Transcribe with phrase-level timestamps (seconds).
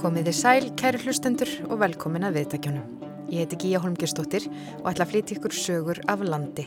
[0.00, 3.08] Komið þið sæl, kæri hlustendur og velkomin að viðtækjunum.
[3.28, 4.46] Ég heiti Gíja Holmgjörnsdóttir
[4.78, 6.64] og ætla að flytja ykkur sögur af landi.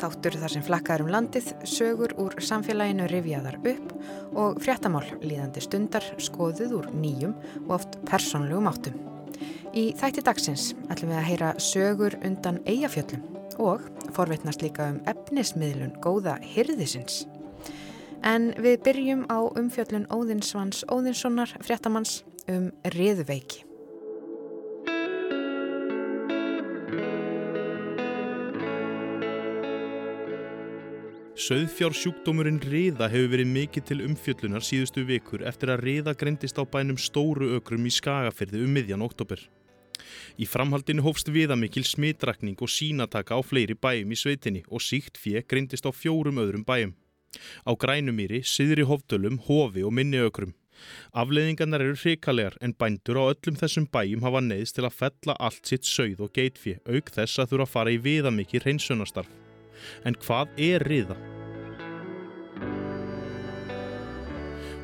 [0.00, 3.92] Þáttur þar sem flakkaður um landið, sögur úr samfélaginu rifjaðar upp
[4.32, 7.34] og fréttamál líðandi stundar skoðuð úr nýjum
[7.66, 8.96] og oft persónlegum áttum.
[9.76, 13.28] Í þætti dagsins ætlum við að heyra sögur undan eigafjöllum
[13.60, 13.84] og
[14.16, 17.26] forveitnast líka um efnismiðlun góða hyrðisins.
[18.24, 23.66] En við byrjum á umfjöllun Óðinsvans Óðinssonar fréttamanns um riðveiki.
[31.40, 36.98] Sauðfjársjúkdómurinn riða hefur verið mikið til umfjöllunar síðustu vikur eftir að riða greindist á bænum
[37.00, 39.40] stóru ökrum í Skagafyrði um miðjan oktober.
[40.36, 45.40] Í framhaldinu hófst viðamikil smitrakning og sínataka á fleiri bæjum í sveitinni og síkt fjö
[45.48, 46.92] greindist á fjórum öðrum bæjum.
[47.64, 50.52] Á grænumýri, siðri hóftölum, hofi og minni ökrum.
[51.12, 55.66] Afleðingarnar eru hrikalegar en bændur á öllum þessum bæjum hafa neyðst til að fella allt
[55.66, 59.30] sitt sauð og geitfjö auk þess að þurfa að fara í viðamikil hreinsunastarf.
[60.04, 61.18] En hvað er riða?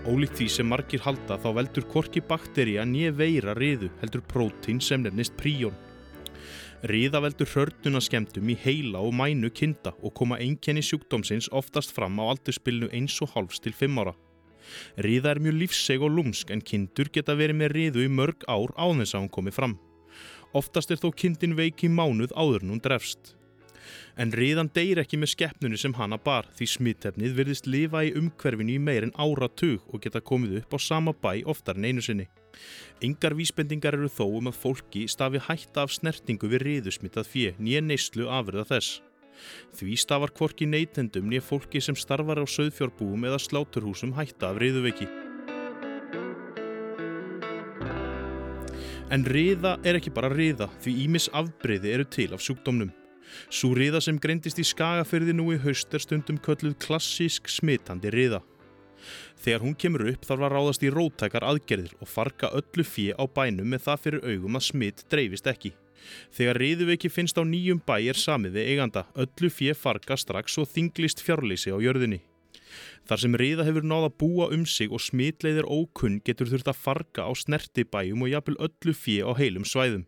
[0.07, 5.03] Ólíkt því sem margir halda þá veldur korki bakteríja nýja veira riðu heldur prótín sem
[5.03, 5.75] nefnist príjón.
[6.87, 12.21] Riða veldur hörnuna skemmtum í heila og mænu kinda og koma einkenni sjúkdómsins oftast fram
[12.23, 14.15] á aldurspilnu eins og hálfs til fimm ára.
[14.97, 18.75] Riða er mjög lífseg og lúmsk en kindur geta verið með riðu í mörg ár
[18.77, 19.79] á þess að hún komi fram.
[20.57, 23.35] Oftast er þó kindin veiki mánuð áður en hún drefst.
[24.17, 28.77] En riðan deyr ekki með skeppnunu sem hana bar því smittefnið virðist lifa í umhverfinu
[28.77, 32.27] í meir en áratug og geta komið upp á sama bæ oftar en einu sinni.
[33.05, 37.85] Yngar vísbendingar eru þó um að fólki stafi hætta af snertingu við riðusmittað fjö nýja
[37.85, 39.03] neyslu afriða þess.
[39.77, 45.09] Því stafar kvorki neytendum nýja fólki sem starfar á söðfjárbúum eða sláturhúsum hætta af riðuveiki.
[49.07, 52.91] En riða er ekki bara riða því ímis afbreyði eru til af sjúkdómnum.
[53.51, 58.43] Sú riða sem greindist í skagafyrði nú í haust er stundum kölluð klassísk smitandi riða.
[59.39, 63.25] Þegar hún kemur upp þarf að ráðast í rótækar aðgerðir og farga öllu fjö á
[63.31, 65.75] bænum með það fyrir augum að smitt dreifist ekki.
[66.35, 70.71] Þegar riðuveiki finnst á nýjum bæ er samið við eiganda, öllu fjö farga strax og
[70.73, 72.21] þinglist fjárleysi á jörðinni.
[73.07, 76.81] Þar sem riða hefur náða að búa um sig og smitleiðir ókunn getur þurft að
[76.83, 80.07] farga á snertibæjum og jafnvel öllu fjö á heilum svæðum.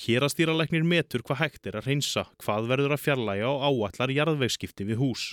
[0.00, 4.12] Hér að stýralegnir metur hvað hægt er að reynsa, hvað verður að fjarlæga og áallar
[4.14, 5.24] jarðvegskipti við hús.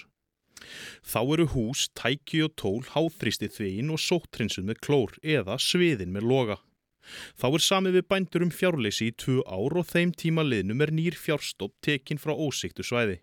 [1.06, 6.28] Þá eru hús, tæki og tól, háþrýstið þvegin og sóttrinsuð með klór eða sviðin með
[6.32, 6.58] loga.
[7.40, 10.94] Þá er samið við bændur um fjárleysi í tvu ár og þeim tíma liðnum er
[10.94, 13.20] nýr fjárstopp tekinn frá ósiktu svæði.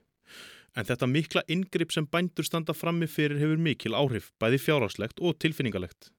[0.75, 5.39] En þetta mikla ingripp sem bændur standa frammi fyrir hefur mikil áhrif, bæði fjárháslegt og
[5.39, 6.11] tilfinningalegt.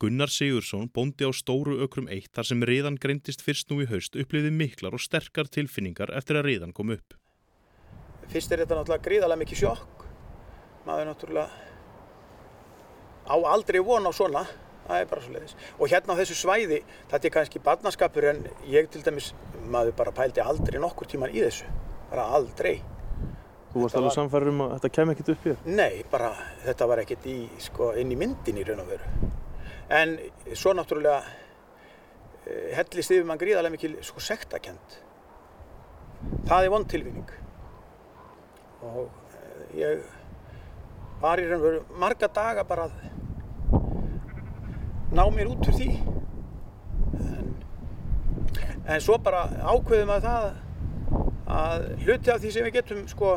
[0.00, 4.16] Gunnar Sigursson bóndi á stóru ökrum eitt þar sem riðan greintist fyrst nú í haust
[4.16, 7.18] uppliði miklar og sterkar tilfinningar eftir að riðan kom upp.
[8.28, 10.06] Fyrst er þetta náttúrulega gríðarlega mikið sjokk.
[10.86, 11.48] Maður náttúrulega
[13.28, 14.46] á aldrei von á svona.
[14.88, 15.56] Það er bara svo leiðis.
[15.76, 19.34] Og hérna á þessu svæði, þetta er kannski barnaskapur en ég til dæmis,
[19.68, 21.68] maður bara pældi aldrei nokkur tíman í þessu.
[22.08, 22.78] Bara aldrei.
[23.74, 24.16] Þú varst alveg var...
[24.16, 25.58] samfærður um að þetta kem ekkert upp hér?
[25.68, 26.32] Nei, bara
[26.64, 29.34] þetta var ekkert í, sko, inn í myndin í raun og veru
[29.88, 30.18] en
[30.52, 34.98] svo náttúrulega uh, hellist yfir mann gríðarlega mikil sko sektakent
[36.48, 37.30] það er vond tilvinning
[38.84, 40.04] og uh, ég
[41.22, 43.17] var í raun og veru marga daga bara að
[45.12, 45.90] ná mér út fyrir því.
[47.18, 47.52] En,
[48.84, 50.48] en svo bara ákveðum að það
[51.58, 53.34] að hluti af því sem við getum sko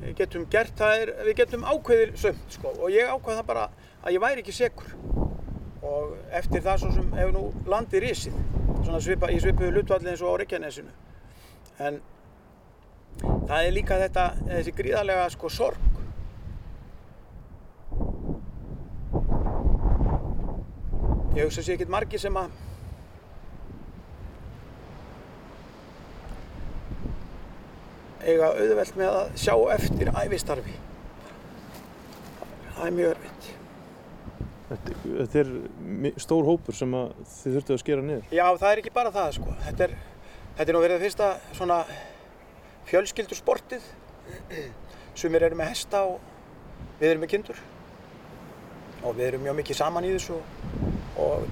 [0.00, 2.74] við getum gert það er við getum ákveðir sömt sko.
[2.80, 3.68] Og ég ákveð það bara
[4.00, 4.94] að ég væri ekki sekur.
[5.80, 8.40] Og eftir það svo sem hefur nú landið risið
[8.80, 10.92] svona svipa, í svipuðu lutvallin eins og á Reykjanesinu.
[11.80, 12.00] En
[13.20, 15.99] það er líka þetta þessi gríðarlega sko sorg
[21.36, 22.50] ég hugsa sér ekkert margi sem að
[28.26, 30.76] eiga auðvelt með að sjá eftir æfistarfi
[32.74, 33.50] það er mjög örfitt
[34.70, 35.48] Þetta er
[36.22, 38.28] stór hópur sem þið þurftu að skera niður.
[38.30, 39.54] Já, það er ekki bara það sko.
[39.64, 39.94] Þetta er,
[40.60, 41.78] þetta er nú verið fyrsta svona
[42.86, 43.40] fjölskyldur
[45.18, 46.22] Sumir eru með hesta og
[47.00, 47.64] við erum með kindur.
[49.02, 50.89] Og við erum mjög mikið saman í þessu og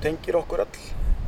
[0.04, 0.84] tengir okkur öll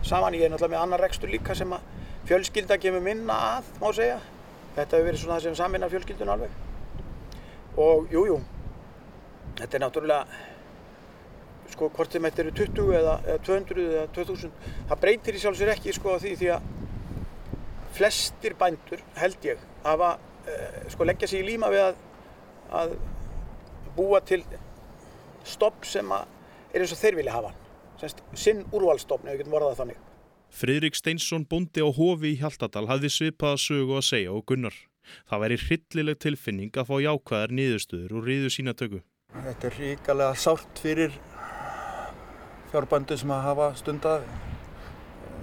[0.07, 0.37] saman.
[0.37, 1.89] Ég er náttúrulega með annar rekstur líka sem að
[2.29, 4.21] fjölskylda kemur minna að, má segja.
[4.77, 6.57] Þetta hefur verið svona það sem saminnar fjölskyldun alveg.
[7.81, 8.39] Og jújú, jú,
[9.61, 10.47] þetta er náttúrulega
[11.71, 14.55] sko hvort þeim þetta eru 20 eða, eða 200 eða 2000
[14.91, 16.69] það breytir í sjálfsvegar ekki sko því því að
[17.95, 22.03] flestir bændur held ég hafa uh, sko leggja sig í líma við að,
[22.81, 22.97] að
[23.97, 24.43] búa til
[25.47, 27.55] stopp sem er eins og þeir vilja hafa
[28.01, 30.07] Sennst, sinn úrvalstofn ef við getum vorðað þannig
[30.51, 34.75] Fridrik Steinsson bóndi á hofi í Hjaltadal hafði svipaða sögu að segja og gunnar.
[35.31, 39.01] Það væri hryllileg tilfinning að fá jákvæðar niðurstöður og riðu sína tökku.
[39.31, 41.15] Þetta er ríkalega sárt fyrir
[42.73, 44.27] fjárbændu sem að hafa stundað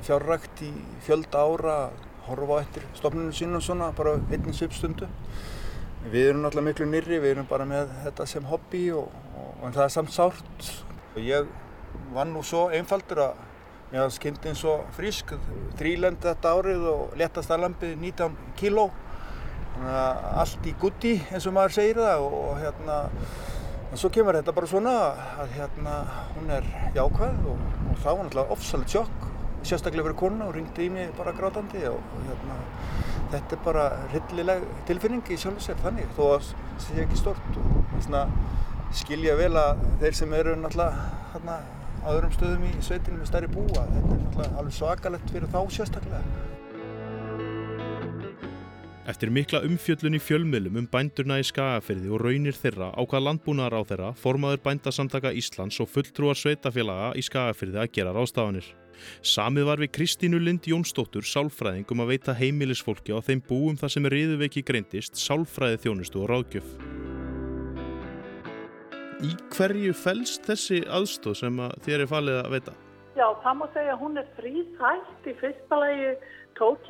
[0.07, 0.71] fjárrækt í
[1.07, 5.07] fjölda ára að horfa á eftir stofnunum sínum svona bara einn svipstundu.
[6.11, 9.71] Við erum náttúrulega miklu nýri, við erum bara með þetta sem hobby og, og, og
[9.71, 10.69] það er samt sárt.
[11.17, 11.47] Ég
[12.15, 13.45] var nú svo einfaldur að
[13.87, 15.29] Mér var skynnt eins og frísk,
[15.79, 18.89] þrýlend þetta árið og letast aðlampið 19 kíló.
[19.77, 22.97] Þannig að allt í gutti eins og maður segir það og, og hérna,
[23.87, 24.95] en svo kemur þetta bara svona
[25.39, 25.95] að hérna
[26.33, 26.67] hún er
[26.97, 27.63] jákvæð og,
[27.93, 29.27] og það var náttúrulega ofsalega tjokk,
[29.71, 32.59] sérstaklega fyrir kona og ringdi í mig bara grátandi og, hérna
[33.31, 37.21] þetta er bara rillileg tilfinning í sjálf og sér þannig þó að það sé ekki
[37.23, 38.25] stort og svona
[38.95, 41.57] skilja vel að þeir sem eru náttúrulega hérna
[42.03, 43.87] á öðrum stöðum í sveitinu með stærri búa.
[43.87, 46.21] Þetta er náttúrulega alveg svakalegt fyrir þá sérstaklega.
[49.07, 53.79] Eftir mikla umfjöllun í fjölmiðlum um bændurna í Skagafyrði og raunir þeirra á hvað landbúnaðar
[53.79, 58.67] á þeirra formaður bændasamtaka Íslands og fulltrúar sveitafélaga í Skagafyrði að gera rástafanir.
[59.23, 63.95] Samið var við Kristínu Lind Jónsdóttur sálfræðing um að veita heimilisfólki á þeim búum þar
[63.95, 67.16] sem riðuveiki greindist sálfræði þjónustu og ráðgjöf.
[69.17, 72.73] Í hverju fælst þessi aðstóð sem að þér er falið að veita?
[73.17, 76.11] Já, það má segja að hún er fríþægt í fyrsta lagi
[76.59, 76.85] tók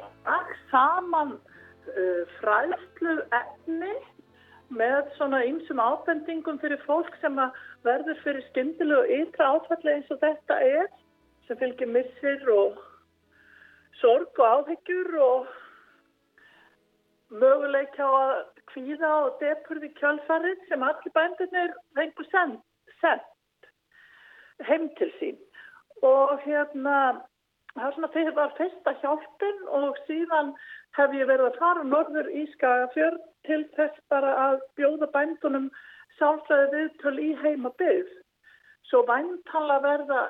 [0.73, 3.93] saman uh, fræðslu efni
[4.75, 7.39] með svona einsum ábendingum fyrir fólk sem
[7.87, 10.91] verður fyrir skyndilu og ytra áfalli eins og þetta er
[11.47, 12.75] sem fylgir missir og
[14.01, 15.47] sorg og áhyggjur og
[17.31, 23.71] möguleik á að kvíða og depurði kjálfarið sem allir bændunir fengur sendt
[24.69, 25.37] heim til sín.
[26.05, 26.97] Og hérna
[27.77, 30.53] það var fyrsta hjálpin og síðan
[30.97, 35.69] hef ég verið að fara norður í Skagafjörn til þess bara að bjóða bændunum
[36.17, 38.09] sálfræði viðtöl í heima byggð.
[38.89, 40.23] Svo bæntala verða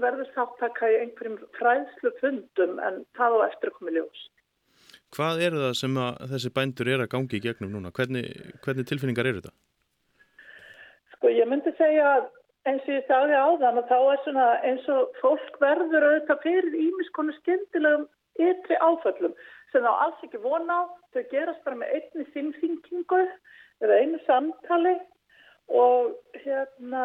[0.00, 4.22] verður þáttaka í einhverjum fræðslu fundum en það á eftir að koma í ljós
[5.12, 5.98] Hvað er það sem
[6.30, 7.92] þessi bændur er að gangi í gegnum núna?
[7.92, 8.30] Hvernig,
[8.64, 9.52] hvernig tilfinningar eru þetta?
[11.14, 12.30] Sko ég myndi segja að
[12.70, 16.44] eins og ég sagði á þann að þá er svona eins og fólk verður auðvitað
[16.46, 18.06] fyrir ímiskonu skemmtilegum
[18.40, 19.34] ytri áföllum
[19.72, 20.82] sem þá alls ekki vona á.
[21.12, 23.20] Þau gerast bara með einni sinnfinkingu
[23.82, 24.94] eða einu samtali
[25.72, 27.02] og hérna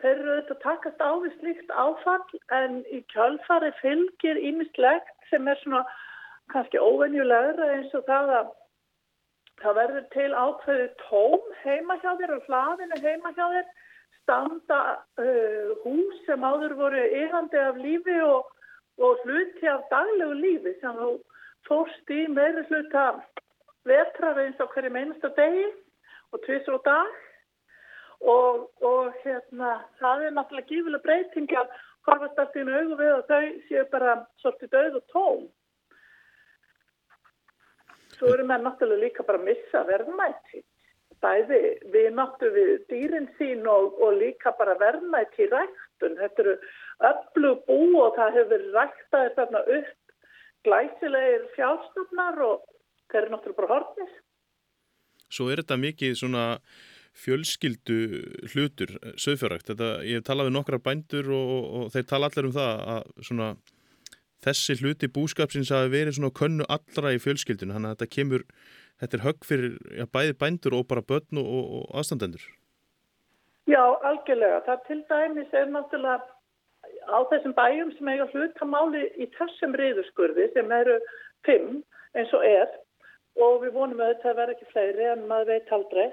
[0.00, 5.58] þeir eru auðvitað takast á við slíkt áfall en í kjálfari fylgir ímislegt sem er
[5.64, 5.82] svona
[6.52, 8.50] kannski óvenjulegra eins og það að
[9.60, 13.66] það verður til ákveðu tóm heima hjá þér og hlaðinu heima hjá þér
[14.20, 14.80] standa
[15.20, 18.48] uh, hús sem áður voru yfandi af lífi og,
[19.02, 21.12] og hluti af daglegu lífi sem þú
[21.68, 23.06] fórst í meiri hluta
[23.88, 25.66] vetrar eins og hverju meinasta degi
[26.30, 27.18] og tvisur og dag.
[28.20, 31.70] Og, og hérna það er náttúrulega gífileg breyting að
[32.04, 35.46] horfast allt í auðvu við og þau séu bara svolítið döð og tóm
[38.20, 40.62] svo eru menn náttúrulega líka bara að missa verðmætti.
[41.24, 41.60] Bæði
[41.92, 46.18] við náttúrulega við dýrin sín og, og líka bara verðmætti í ræktun.
[46.20, 46.54] Þetta eru
[47.10, 50.14] öllu bú og það hefur ræktaði þarna upp
[50.68, 52.64] glæsilegir fjárstofnar og
[53.10, 54.16] þeir eru náttúrulega bara hortnis.
[55.30, 56.46] Svo er þetta mikið svona
[57.20, 57.98] fjölskyldu
[58.52, 59.72] hlutur, söðfjörrækt.
[60.06, 63.50] Ég hef talað við nokkra bændur og, og þeir tala allir um það að svona
[64.44, 68.46] þessi hluti búskapsins hafi verið svona könnu allra í fjölskyldinu þannig að þetta kemur,
[69.02, 71.48] þetta er högg fyrir já, bæði bændur og bara börn og,
[71.80, 72.44] og aðstandendur.
[73.70, 74.62] Já, algjörlega.
[74.66, 76.20] Það til dæmis er náttúrulega
[77.06, 80.98] á þessum bæjum sem eiga hlutamáli í þessum riðurskurði sem eru
[81.46, 81.82] fimm
[82.18, 82.70] eins og er
[83.40, 86.06] og við vonum að vera ekki fleiri en maður veit aldrei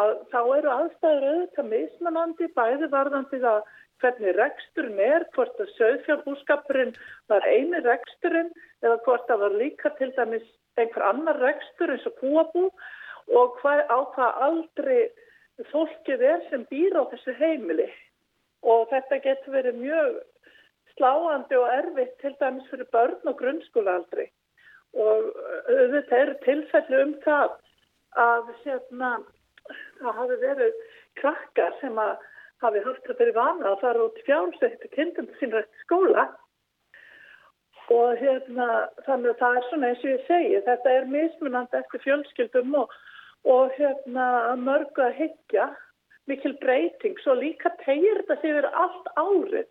[0.00, 3.60] að þá eru aðstæður auðvitað mismanandi bæði varðandi það
[4.02, 6.94] hvernig reksturinn er, hvort að söðfjárbúskapurinn
[7.32, 8.50] var eini reksturinn
[8.82, 10.46] eða hvort það var líka til dæmis
[10.80, 12.64] einhver annar rekstur eins og kúabú
[13.38, 15.00] og hvað, á hvað aldrei
[15.70, 17.88] fólkið er sem býr á þessu heimili.
[18.64, 20.18] Og þetta getur verið mjög
[20.94, 24.26] sláandi og erfitt til dæmis fyrir börn og grunnskólaaldri.
[24.94, 25.30] Og
[25.68, 27.56] þetta eru tilfellu um það
[28.24, 29.16] að sérna,
[30.00, 30.78] það hafi verið
[31.18, 32.14] krakkar sem að
[32.64, 36.26] hafi haft það fyrir vana að fara út í fjárstættu kindunum sín rætt skóla.
[37.92, 38.68] Og hérna
[39.04, 42.94] þannig að það er svona eins og ég segi þetta er mismunandi eftir fjölskyldum og,
[43.44, 44.28] og hérna
[44.60, 45.66] mörgu að higgja
[46.30, 49.68] mikil breyting svo líka tegir þetta verið allt árið.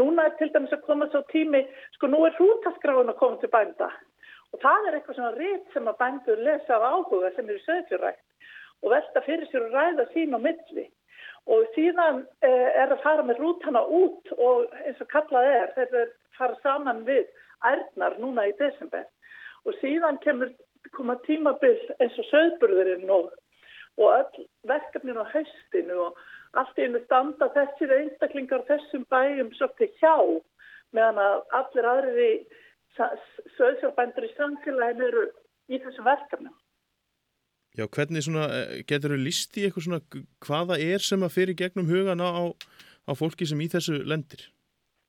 [0.00, 1.64] Núna er til dæmis að koma svo tími
[1.96, 3.90] sko nú er hrútaskráin að koma til bænda.
[4.54, 8.26] Og það er eitthvað svona rétt sem að bændur lesa af áhuga sem eru söðfjörrækt
[8.80, 10.86] og velta fyrir sér og ræða sín á milli
[11.50, 16.12] og síðan eh, er að fara með rútana út og eins og kallað er þeir
[16.38, 17.26] fara saman við
[17.66, 19.06] ærnar núna í desember
[19.66, 20.52] og síðan kemur
[20.96, 23.32] koma tímabill eins og söðburðurinn og,
[24.00, 24.38] og
[24.68, 26.22] verkefnin á haustinu og
[26.60, 30.16] allt í einu standa þessir einstaklingar þessum bæjum svolítið hjá
[30.96, 32.30] meðan að allir aðri
[32.96, 35.28] söðsjárbændur í samfélaginu eru
[35.70, 36.56] í þessum verkefnum.
[37.78, 40.00] Já, hvernig svona, eh, getur þú líst í eitthvað svona
[40.42, 42.42] hvaða er sem að fyrir gegnum hugana á,
[43.06, 44.48] á fólki sem í þessu lendir?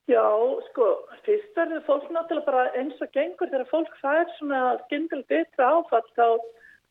[0.09, 0.25] Já,
[0.69, 0.87] sko,
[1.25, 6.05] fyrst verður fólk náttúrulega bara eins og gengur þegar fólk fær svona skindil betra áfall
[6.17, 6.27] þá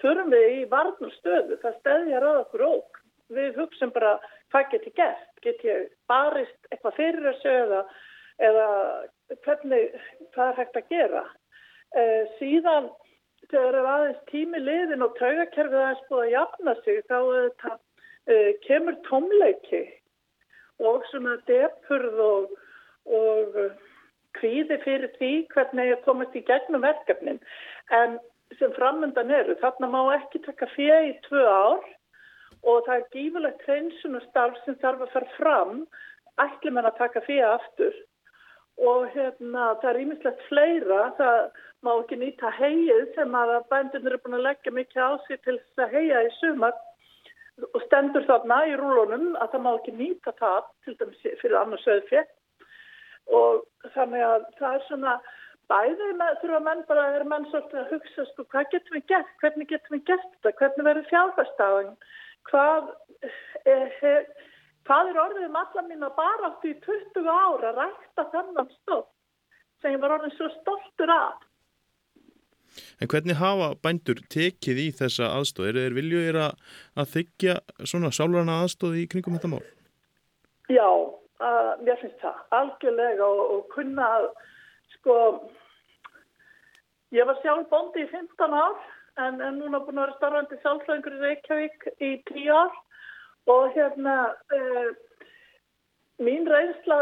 [0.03, 3.00] förum við í varnum stöðu, það stæðjar að okkur óg.
[3.31, 4.17] Við hugsim bara
[4.50, 7.83] hvað get ég gert, get ég barist eitthvað fyrir þessu eða,
[8.49, 8.69] eða
[9.45, 10.00] hvernig
[10.35, 11.23] það er hægt að gera.
[11.91, 12.91] Uh, síðan
[13.49, 18.99] þegar er aðeins tími liðin og taugakerfið aðeins búið að jafna sig þá uh, kemur
[19.09, 19.85] tómleiki
[20.81, 22.59] og svona depurð og
[23.11, 23.71] og uh,
[24.39, 27.41] kvíði fyrir því hvernig ég komast í gegnum verkefnin.
[27.91, 28.19] En
[28.59, 31.89] sem framöndan eru þarna má ekki taka fyrir í tvö ár
[32.61, 35.85] og það er gífurlegt hreinsun og starf sem þarf að fara fram.
[36.41, 37.97] Ætlum en að taka fyrir aftur
[38.81, 41.01] og hérna það er ímislegt fleira.
[41.19, 41.41] Það
[41.85, 45.59] má ekki nýta heið sem að bændunir er búin að leggja mikið á sig til
[45.59, 46.77] þess að heia í sumar.
[47.61, 51.89] Og stendur þarna í rúlunum að það má ekki nýta það til dæmis fyrir annars
[51.89, 52.37] auðfjett
[53.31, 55.15] og þannig að það er svona
[55.71, 59.05] bæðið með þurfa menn bara að vera menn svolítið að hugsa sko hvað getum við
[59.13, 61.93] gert, hvernig getum við gert þetta, hvernig verður fjárfærstáðin,
[62.51, 62.89] hvað,
[63.71, 64.01] eh,
[64.91, 68.73] hvað er orðið um alla mín að bara átti í 20 ára að rækta þennan
[68.75, 69.13] stótt
[69.81, 71.47] sem ég var orðin svo stoltur af.
[73.03, 75.71] En hvernig hafa bændur tekið í þessa aðstóð?
[75.71, 76.59] Er, er viljuðir að,
[76.99, 77.57] að þykja
[77.93, 79.63] svona sálurana aðstóð í kringum þetta mál?
[80.71, 80.87] Já,
[81.43, 84.11] að mér finnst það algjörlega og, og kunna
[84.97, 85.17] sko
[87.15, 88.79] ég var sjálf bondi í 15 ár
[89.23, 92.79] en, en núna búin að vera starfandi sjálfslæðingur í Reykjavík í 10 ár
[93.49, 94.17] og hérna
[94.53, 94.91] eh,
[96.21, 96.99] mín reynsla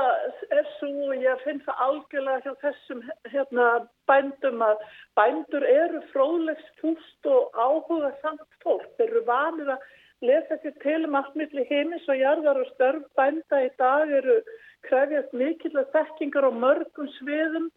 [0.55, 3.01] er svo og ég finn það algjörlega hjá þessum
[3.33, 3.69] hérna
[4.11, 4.85] bændum að
[5.19, 9.89] bændur eru fróðlegs fúst og áhuga samt fólk, þeir eru vanir að
[10.29, 14.39] lesa sér til um allt milli heimis og jarðar og störf bænda í dag eru
[14.87, 17.69] krefjast mikill að þekkingar á mörgum sviðum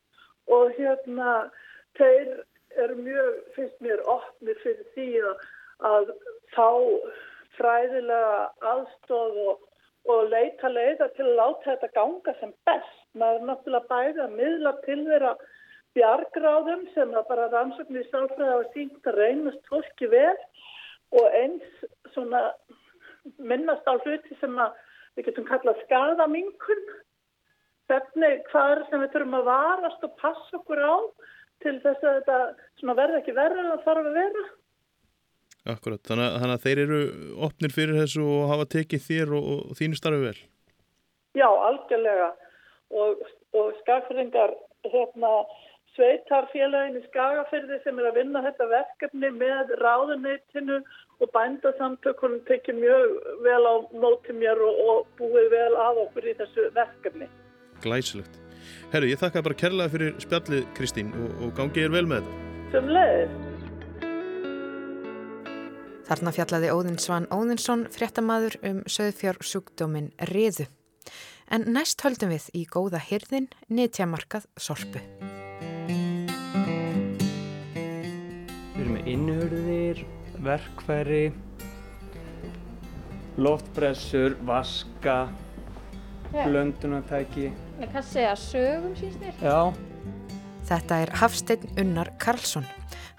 [0.54, 1.50] og hérna
[1.98, 2.32] þeir
[2.80, 5.46] eru mjög, finnst mér, opnir fyrir því að,
[5.90, 6.14] að
[6.56, 6.70] fá
[7.62, 8.36] fræðilega
[8.74, 9.64] aðstóð og,
[10.12, 13.00] og leita leiða til að láta þetta ganga sem best.
[13.14, 15.34] Maður er náttúrulega bæði að miðla til þeirra
[15.98, 20.38] bjargráðum sem að bara rannsóknir sálfræði á sínt að reynast fólki vel
[21.20, 22.46] og eins svona
[23.38, 24.56] minnast á hluti sem
[25.18, 26.86] við getum kallað skadamingun
[27.92, 30.96] hvernig hvað er sem við þurfum að varast og passa okkur á
[31.62, 34.46] til þess að þetta verði ekki verður en það þarf að vera
[35.70, 37.02] Akkurat, þannig, þannig að þeir eru
[37.46, 40.40] opnir fyrir þessu og hafa tekið þér og, og þínu starfi vel
[41.38, 42.32] Já, algjörlega
[42.98, 43.22] og,
[43.56, 44.56] og skagfyrringar
[44.90, 45.36] hérna
[45.96, 50.80] sveitarfélagin í Skagafyrði sem er að vinna þetta verkefni með ráðuneytinu
[51.22, 53.16] og bændasamtökunum tekið mjög
[53.46, 57.30] vel á móti mér og, og búið vel að okkur í þessu verkefni.
[57.84, 58.40] Glæsilegt.
[58.94, 62.52] Herru, ég þakka bara kærlega fyrir spjallið Kristín og, og gangið er vel með þetta.
[62.72, 63.51] Sem leið.
[66.12, 70.66] Þarna fjallaði Óðinn Svan Óðinsson, fréttamaður um söðfjársjúkdómin riðu.
[71.48, 75.00] En næst höldum við í góða hyrðin nýttjamarkað sorpu.
[79.08, 80.04] innhörðir,
[80.44, 81.32] verkfæri,
[83.40, 85.16] loftbressur, vaska,
[86.36, 87.54] blöndunartæki.
[87.80, 89.42] Hvað segja sögum þér?
[89.48, 89.60] Já.
[90.68, 92.68] Þetta er Hafstein Unnar Karlsson.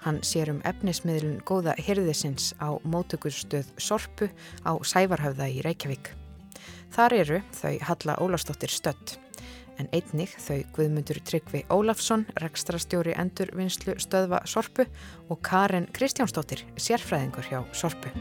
[0.03, 4.27] Hann sér um efnismiðlun góða hyrðisins á mótökurstöð Sorpu
[4.67, 6.11] á Sævarhafða í Reykjavík.
[6.93, 9.17] Þar eru þau Halla Ólastóttir stött
[9.81, 14.85] en einnig þau Guðmundur Tryggvi Ólafsson, rekstrastjóri endurvinnslu stöðva Sorpu
[15.31, 18.11] og Karin Kristjánsdóttir, sérfræðingur hjá Sorpu.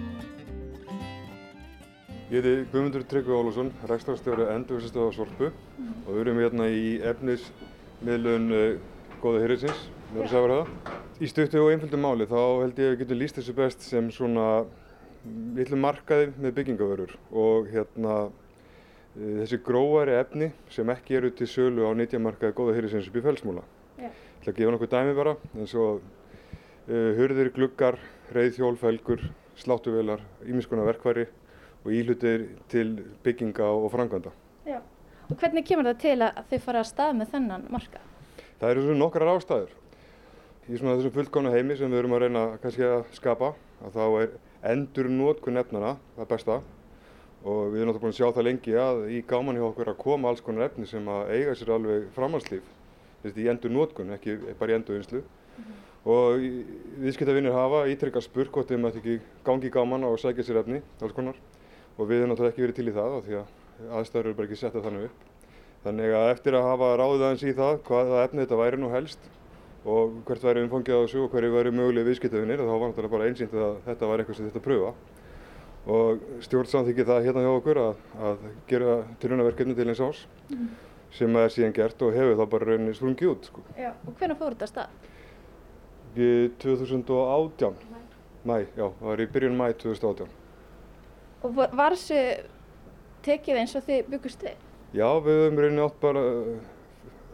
[2.33, 8.92] Ég heiti Guðmundur Tryggvi Ólússon, rekstrarstjóri Endurvistastöða Sorpu og við erum hérna í efnismiðlun uh,
[9.23, 10.95] Góða Hyrriðsins, Norður Sæfarhöða.
[11.23, 14.09] Í stuttu og einföldu máli þá held ég að við getum líst þessu best sem
[14.11, 14.47] svona
[15.55, 18.35] litlu markaði með byggingavörur og hérna uh,
[19.15, 23.63] þessi gróari efni sem ekki eru til sölu á nýtjamarkaði Góða Hyrriðsins upp í felsmúla.
[24.03, 24.11] Ég
[24.41, 28.03] ætla að gefa nokkuð dæmi bara eins og uh, hurðir, gluggar,
[28.35, 29.23] reyðhjól, felgur,
[29.63, 31.29] sláttuvelar, ímiskona verkværi
[31.85, 34.35] og íhlutir til bygginga og franganda.
[34.67, 34.81] Já.
[35.31, 38.09] Og hvernig kemur það til að þið fara að stað með þennan marka?
[38.63, 39.71] Það eru svona nokkrar ástæður.
[40.71, 43.49] Í svona þessum fullkóna heimi sem við erum að reyna kannski að skapa,
[43.83, 44.37] að þá er
[44.71, 46.59] endur nótkun efnana það besta
[47.43, 49.99] og við erum náttúrulega búin að sjá það lengi að í gáman hjá okkur að
[50.05, 52.71] koma alls konar efni sem að eiga sér alveg framhanslíf,
[53.33, 55.25] í endur nótkun, ekki bara í endur vinslu.
[55.25, 55.83] Mm -hmm.
[56.15, 56.47] Og
[57.03, 60.83] viðskiptavinnir hafa ítrekka spurt hvort þeim að ekki gangi í gáman og sækja sér efni,
[61.03, 61.35] alls konar
[61.99, 63.47] og við hefum náttúrulega ekki verið til í það því að
[63.91, 65.32] aðstæður eru bara ekki settað þannig upp.
[65.83, 69.25] Þannig að eftir að hafa ráðið aðeins í það hvaða efni þetta væri nú helst
[69.83, 73.27] og hvert væri umfangið á þessu og hverju væri mögulega viðskiptafinir þá var náttúrulega bara
[73.27, 74.93] einsýnt að þetta var eitthvað sem þetta pröfa
[75.91, 80.21] og stjórn samþykki það hérna hjá okkur að, að gera tilhjónaverkefni til eins ás
[80.53, 80.69] mm.
[81.19, 83.49] sem er síðan gert og hefur það bara rauninni sprungið út.
[83.51, 83.65] Sko.
[83.75, 84.95] Já, og hvernig fór þetta stað?
[86.63, 87.79] 2018,
[88.47, 90.37] mæ, já, það var í byrjun mæ 2018.
[91.43, 92.21] Og var þessu
[93.27, 94.69] tekið eins og þið byggust þið?
[94.93, 96.23] Já, við höfum reyni átt bara,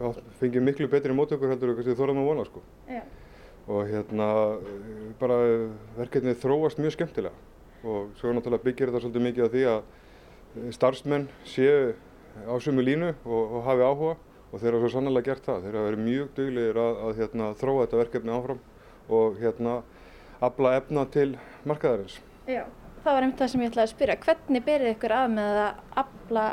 [0.07, 2.63] átt, fengið miklu betri mótökur heldur en þið þorðum að vona sko.
[2.87, 3.01] Já.
[3.69, 4.27] Og hérna,
[5.19, 5.39] bara
[5.97, 7.35] verkefnið þróast mjög skemmtilega
[7.83, 11.93] og svo náttúrulega byggir þetta svolítið mikið af því að starfsmenn séu
[12.43, 14.15] á sumu línu og, og hafi áhuga
[14.49, 15.61] og þeir hafa svo sannlega gert það.
[15.67, 18.65] Þeir hafa verið mjög duglegir að, að hérna, þróa þetta verkefni áfram
[19.19, 19.79] og hérna
[20.49, 21.29] afla efna til
[21.67, 22.19] markaðarins.
[22.47, 22.63] Já
[23.03, 24.17] það var einmitt það sem ég ætlaði að spyrja.
[24.25, 26.45] Hvernig berið ykkur af með að afla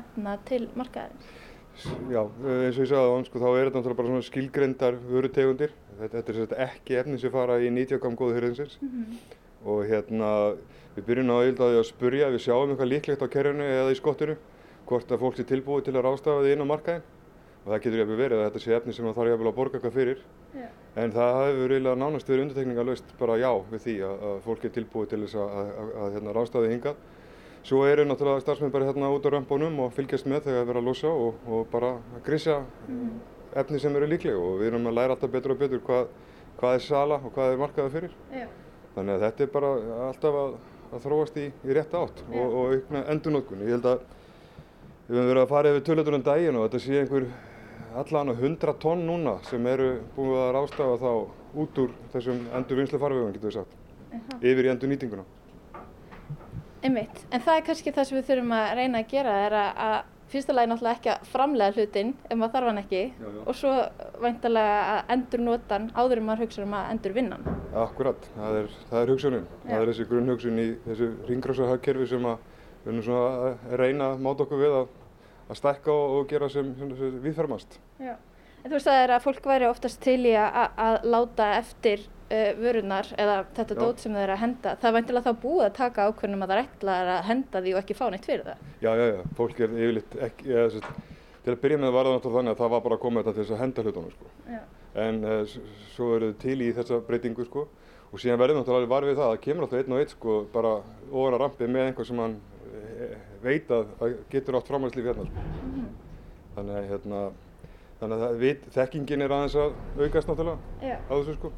[0.00, 1.32] efna til markaðarins?
[2.06, 4.98] Já, eins og ég sagði á hann, sko, þá er þetta náttúrulega bara svona skilgrendar
[5.08, 5.72] vörutegundir.
[5.98, 8.76] Þetta, þetta er sérst ekki efni sem fara í 90 gram góðu hyrðinsins.
[8.80, 9.40] Mm -hmm.
[9.64, 10.30] Og hérna,
[10.94, 14.36] við byrjum á að spyrja, við sjáum eitthvað líklegt á kerjunu eða í skottinu,
[14.86, 17.02] hvort að fólk sé tilbúið til að rástafa þið inn á markaðin
[17.64, 19.78] og það getur jafnvel verið að þetta sé efni sem það þarf jafnvel að borga
[19.78, 20.18] eitthvað fyrir
[20.52, 20.72] yeah.
[21.00, 24.74] en það hefur eiginlega nánast verið undirtekningalöst bara já við því að, að fólk er
[24.74, 27.00] tilbúið til þess að, að, að hérna, rástaði hingað
[27.64, 30.80] svo eru náttúrulega starfsmenn bara hérna út á römbunum og fylgjast með þegar það verður
[30.80, 33.14] að losa og, og bara að grísja mm.
[33.62, 36.10] efni sem eru líklega og við erum að læra alltaf betur og betur hvað,
[36.60, 38.52] hvað er sala og hvað er markaða fyrir yeah.
[38.96, 39.72] þannig að þetta er bara
[40.10, 42.42] alltaf að þróast í, í rétt átt yeah.
[42.42, 44.04] og, og aukna endurnótkun ég held að
[45.08, 47.30] við höfum verið að fara yfir tölutur um daginn og þetta sé einhver
[47.94, 51.10] allan 100 tonn núna sem eru búin að rástafa þá
[51.64, 53.74] út úr þessum endur vinslefarvegum getur við sagt,
[54.10, 54.38] uh -huh.
[54.42, 55.24] yfir í endur nýtinguna.
[56.84, 59.70] Einmitt, en það er kannski það sem við þurfum að reyna að gera er að,
[59.84, 59.94] að
[60.34, 63.38] fyrsta lagi náttúrulega ekki að framlega hlutin ef maður þarf hann ekki já, já.
[63.44, 63.72] og svo
[64.24, 67.48] væntalega að endur notan áður en maður hugsa um að endur vinnan.
[67.84, 69.70] Akkurat, það er, það er hugsunin, já.
[69.70, 72.44] það er þessi grunnhugsun í þessu ringráðsahagkerfi sem að
[72.84, 74.92] við erum svona að reyna að máta okkur við að
[75.48, 77.78] að stækka og, gera sem, sem viðfermast.
[78.02, 78.14] Já,
[78.62, 81.50] en þú veist að það er að fólk væri oftast til í að, að láta
[81.58, 82.04] eftir
[82.60, 83.80] vörunar eða þetta Já.
[83.80, 84.74] dót sem þeir eru að henda.
[84.80, 87.74] Það er væntilega þá búið að taka ákveðnum að það er ætlað að henda því
[87.74, 88.62] og ekki fá neitt fyrir það.
[88.84, 91.00] Já, já, já, fólk er yfirleitt ekki, eða, sérst,
[91.44, 93.34] til að byrja með var það náttúrulega þannig að það var bara að koma þetta
[93.34, 94.60] til þess að henda hlutunum sko.
[95.04, 95.56] En uh,
[95.94, 97.66] svo eru þau til í þessa breytingu sko
[98.14, 100.74] og síðan verður náttúrulega varfið það að það kemur alltaf einn og einn sko bara
[101.10, 102.36] ofan að rampi með einhver sem hann
[103.42, 105.88] veit að það getur átt framhaldslíf hérna mm
[106.54, 107.20] þannig að hérna,
[108.00, 111.50] þannig að við, þekkingin er aðeins að aukast náttúrulega á þessu sko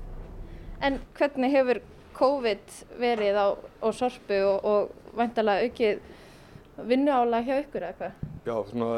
[0.85, 1.81] En hvernig hefur
[2.17, 8.23] COVID verið á, á sorpu og, og væntalega aukið vinnuála hjá ykkur eða hvað?
[8.47, 8.89] Já, svona,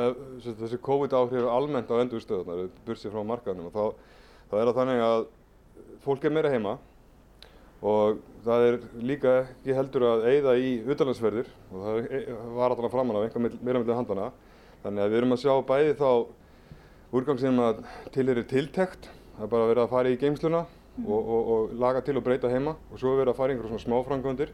[0.44, 3.84] þessi COVID áhrif er almennt á endurstöðunar, bursið frá markaðnum og þá,
[4.50, 5.26] þá er það þannig að
[6.04, 6.74] fólk er meira heima
[7.78, 12.20] og það er líka ekki heldur að eyða í utanlandsferðir og það e,
[12.58, 14.32] var alltaf framan af einhver meira mellið handana
[14.82, 16.10] þannig að við erum að sjá bæði þá
[17.18, 20.64] úrgang sem að til er tiltekt það er bara að vera að fara í geimsluna.
[21.06, 22.74] Og, og, og laga til og breyta heima.
[22.92, 24.52] Og svo er verið að fara í einhverjum svona smá frangöndir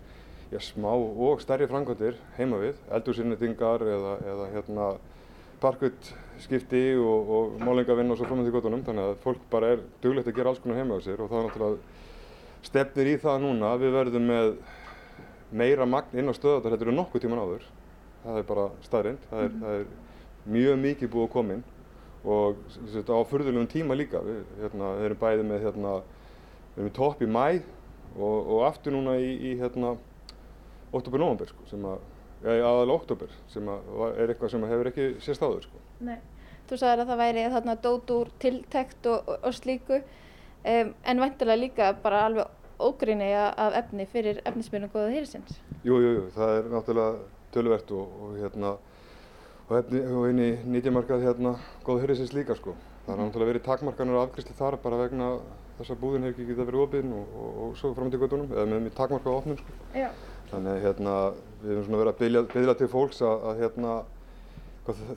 [0.53, 2.79] já smá og stærri frangöndir heima við.
[2.93, 4.89] Eldursinnendingar eða, eða hérna
[5.63, 10.37] parkutskipti og, og málingavinn og svo framöndi gotunum þannig að fólk bara er duglegt að
[10.39, 11.23] gera alls konar heima á sér.
[11.25, 12.03] Og það er náttúrulega
[12.65, 14.51] stefnir í það núna að við verðum með
[15.55, 17.69] meira magn inn á stöðatar þetta eru nokkuð tíman áður.
[18.25, 19.63] Það er bara staðrind, það, -hmm.
[19.63, 19.87] það er
[20.55, 21.65] mjög mikið búið að koma inn.
[22.25, 22.57] Og
[23.05, 24.23] á fyrðulegum tíma líka.
[24.25, 25.95] Við, hérna, erum bæðið með hérna,
[26.75, 27.47] við erum topp í mæ
[28.15, 29.95] og, og aftur núna í, í hérna,
[30.95, 31.87] oktober-november sko, sem
[32.45, 33.89] aðal oktober sem að,
[34.21, 35.83] er eitthvað sem hefur ekki sést áður sko.
[36.05, 36.19] Nei.
[36.65, 41.21] Þú sagðir að það væri þarna dót úr tiltekt og, og, og slíku um, en
[41.21, 45.59] væntilega líka bara alveg ógrinni af efni fyrir efnismjölum góða hýrisins.
[45.85, 47.19] Jú, jú, jú, það er náttúrulega
[47.55, 48.73] tölvert og, og hérna
[49.69, 52.75] og, efni, og inn í nýtjamarkað hérna góð hyrðisins líka sko.
[53.05, 55.31] Það er náttúrulega verið takmarkanur og afgriðsli þar bara vegna
[55.79, 58.53] þess að búðin hefur ekki getað verið opinn og, og, og svo fram til göttunum
[58.55, 59.77] eða með mjög takmarkað opnum sko.
[59.97, 60.09] Já.
[60.53, 61.15] Þannig hérna
[61.63, 63.95] við hefum svona verið að bylja, bylja til fólks að, að hérna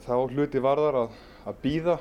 [0.06, 1.98] þá hluti varðar að, að býða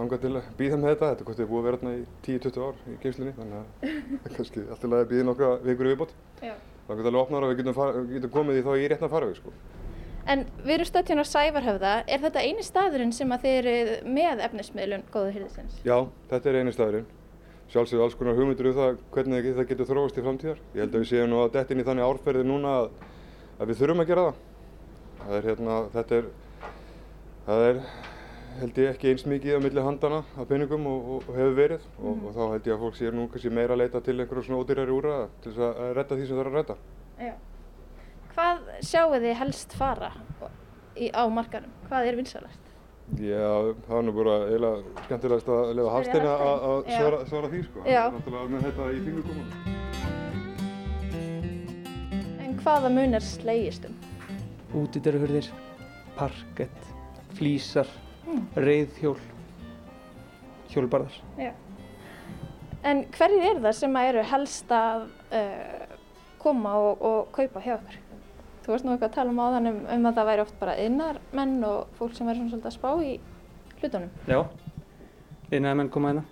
[0.00, 1.10] þangað til að býða með þetta.
[1.12, 4.36] Þetta kostið búið að vera hérna í 10-20 ár í geimslunni þannig að það er
[4.38, 6.16] kannski alltaf að býða nokkra vikur viðbót.
[6.40, 6.54] Já.
[6.86, 9.38] Það getur alveg opnar og við getum, far, getum komið í þá í réttna farveg
[9.38, 9.52] sko.
[10.30, 11.92] En við erum stödd hérna á Sævarhöfða.
[12.06, 13.76] Er þetta eini staðurinn sem að þið eru
[14.16, 15.78] með efnismiðlun góða hýrisins?
[15.86, 15.96] Já,
[16.30, 17.08] þetta er eini staðurinn.
[17.70, 20.62] Sjálfsögðu alls konar hugmyndur um það hvernig það getur þróast í framtíðar.
[20.74, 22.88] Ég held að við séum nú að detta inn í þannig árferði núna að,
[23.60, 24.40] að við þurfum að gera það.
[25.20, 26.30] Það er hérna, þetta er,
[27.46, 27.82] það er
[28.58, 32.24] held ég ekki eins mikið á milli handana af peningum og, og, hefur verið og,
[32.26, 34.64] og þá held ég að fólk sé nú kannski meira að leita til einhverjum svona
[34.64, 36.76] ódýrari úrraða til þess að redda því sem er að redda.
[37.20, 37.32] Já.
[38.34, 40.10] Hvað sjáu þið helst fara
[40.96, 41.78] í, á markanum?
[41.86, 42.69] Hvað er vinsalast?
[43.18, 47.82] Já, það var nú bara eiginlega skemmtilegast að lefa Hafsteina að svara, svara því sko.
[47.84, 48.04] Já.
[48.04, 49.50] Er Náttúrulega með þetta í fingurkomunum.
[52.44, 53.96] En hvaða mun er slegist um?
[54.80, 55.48] Útidæruhurðir,
[56.14, 56.80] parkett,
[57.34, 57.90] flísar,
[58.54, 59.18] reiðhjól,
[60.70, 61.16] hjólbarðar.
[61.40, 61.52] Já.
[62.86, 65.00] En hverjir eru það sem að eru helst að
[65.34, 65.98] uh,
[66.40, 67.98] koma og, og kaupa hjá okkur?
[68.64, 70.74] Þú varst nú eitthvað að tala um áðan um, um að það væri oft bara
[70.84, 73.14] innarmenn og fólk sem væri svona svolítið að spá í
[73.80, 74.10] hlutunum.
[74.28, 74.40] Já,
[75.56, 76.26] innan menn koma hérna.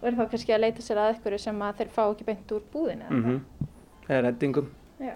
[0.00, 2.54] Og eru þá kannski að leita sér að eitthvað sem að þeir fá ekki beint
[2.56, 3.10] úr búðinu?
[3.10, 3.66] Mm
[4.10, 4.70] Eða reddingum.
[4.98, 5.14] Já.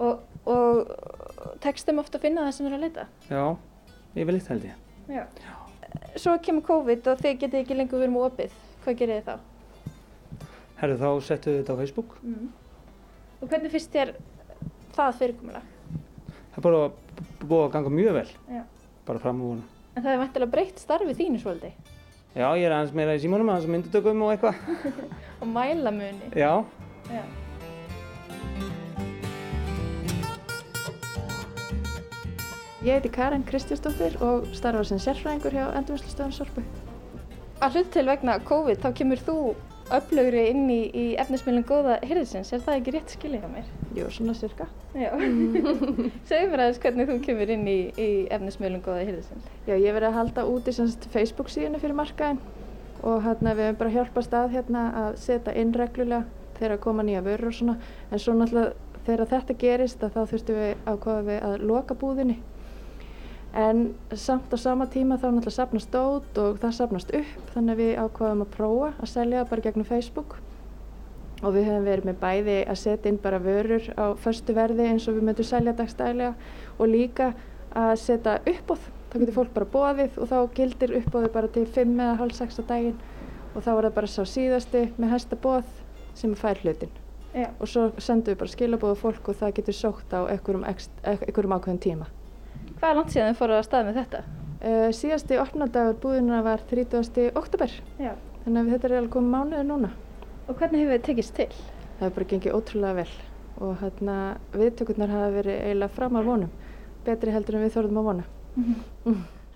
[0.00, 3.04] Og, og tekst þeim ofta að finna það sem þeir eru að leita?
[3.28, 3.42] Já,
[4.14, 4.78] yfirleitt held ég.
[5.12, 5.24] Já.
[6.16, 8.56] Svo kemur COVID og þið getið ekki lengur verið með opið.
[8.84, 9.36] Hvað gerir þið þá?
[10.80, 12.16] Herðu þá settu við þetta á Facebook.
[12.22, 12.48] Mm.
[13.46, 14.08] Og hvernig finnst þér
[14.96, 15.66] það fyrirkomulag?
[16.50, 16.78] Það er bara
[17.44, 18.30] búið að ganga mjög vel.
[18.50, 18.62] Já.
[19.06, 19.68] Bara fram úr húnum.
[19.94, 21.92] En það er vantilega breytt starfið þínu svolítið
[22.34, 24.58] Já, ég er aðeins meira í símónum, aðeins myndutökum og eitthvað.
[25.40, 26.32] og mæla muni.
[26.34, 26.64] Já,
[27.06, 27.22] Já.
[32.82, 36.66] Ég heiti Karin Kristjánsdóttir og starfa sem sérfræðingur hjá Endurvinnslustöðun Sorpu.
[37.62, 39.38] Að hlut til vegna COVID þá kemur þú
[39.94, 42.52] öflugri inn í, í efnismilin góða hyrðisins.
[42.54, 43.68] Er það ekki rétt skilja hjá mér?
[43.96, 44.66] Jú, svona cirka.
[44.96, 45.10] Já.
[46.28, 49.52] Segðu mér aðeins hvernig þú kemur inn í, í efnismilin góða hyrðisins.
[49.68, 52.42] Já, ég verið að halda úti semst Facebook síðuna fyrir markaðin
[53.06, 56.24] og hérna við hefum bara hjálpast að hérna að setja inn reglulega
[56.56, 57.78] þegar koma nýja vörur og svona.
[58.10, 62.38] En svo náttúrulega þegar þetta gerist að þá þurftum við ákvaða við að loka búðinni.
[63.56, 67.78] En samt á sama tíma þá náttúrulega sapnast dót og það sapnast upp þannig að
[67.80, 70.34] við ákvaðum að prófa að selja það bara gegnum Facebook.
[71.40, 75.08] Og við höfum verið með bæði að setja inn bara vörur á förstu verði eins
[75.08, 76.34] og við mötum selja dagstælega
[76.76, 77.30] og líka
[77.76, 81.96] að setja uppbóð þá getur fólk bara bóðið og þá gildir uppbóðið bara til 5
[81.96, 83.00] eða halv 6 á daginn.
[83.56, 85.72] Og þá er það bara sá síðasti með hæsta bóð
[86.16, 86.92] sem fær hlutin
[87.32, 87.48] Já.
[87.60, 92.12] og svo sendum við bara skilabóðu fólk og það getur sótt á einhverjum ákveðin tíma
[92.76, 94.20] Hvað er langt síðan þið fóruð að stað með þetta?
[94.66, 97.30] uh, síðasti opnadagur búðina var 30.
[97.38, 98.12] oktober Já.
[98.44, 99.90] þannig að þetta er alveg komið mánuður núna
[100.46, 101.48] Og hvernig hefur þið tekist til?
[101.98, 103.14] það hefur bara gengið ótrúlega vel
[103.66, 104.16] og hérna
[104.52, 106.50] viðtökurnar hafa verið eiginlega fram að vonum
[107.06, 108.26] betri heldur en við þorðum að vona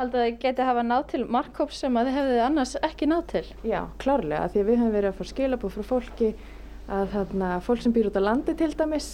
[0.01, 3.25] Haldið að þið geti hafa náð til markkóps sem að þið hefðið annars ekki náð
[3.35, 3.43] til?
[3.69, 6.31] Já, klárlega, því við höfum verið að fá skilabóð frá fólki
[6.91, 9.11] að þarna, fólk sem býr út á landi til dæmis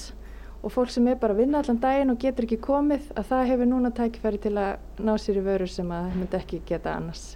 [0.67, 3.51] og fólk sem er bara að vinna allan daginn og getur ekki komið, að það
[3.53, 6.95] hefur núna tækifæri til að ná sér í vörur sem að það myndi ekki geta
[6.99, 7.27] annars.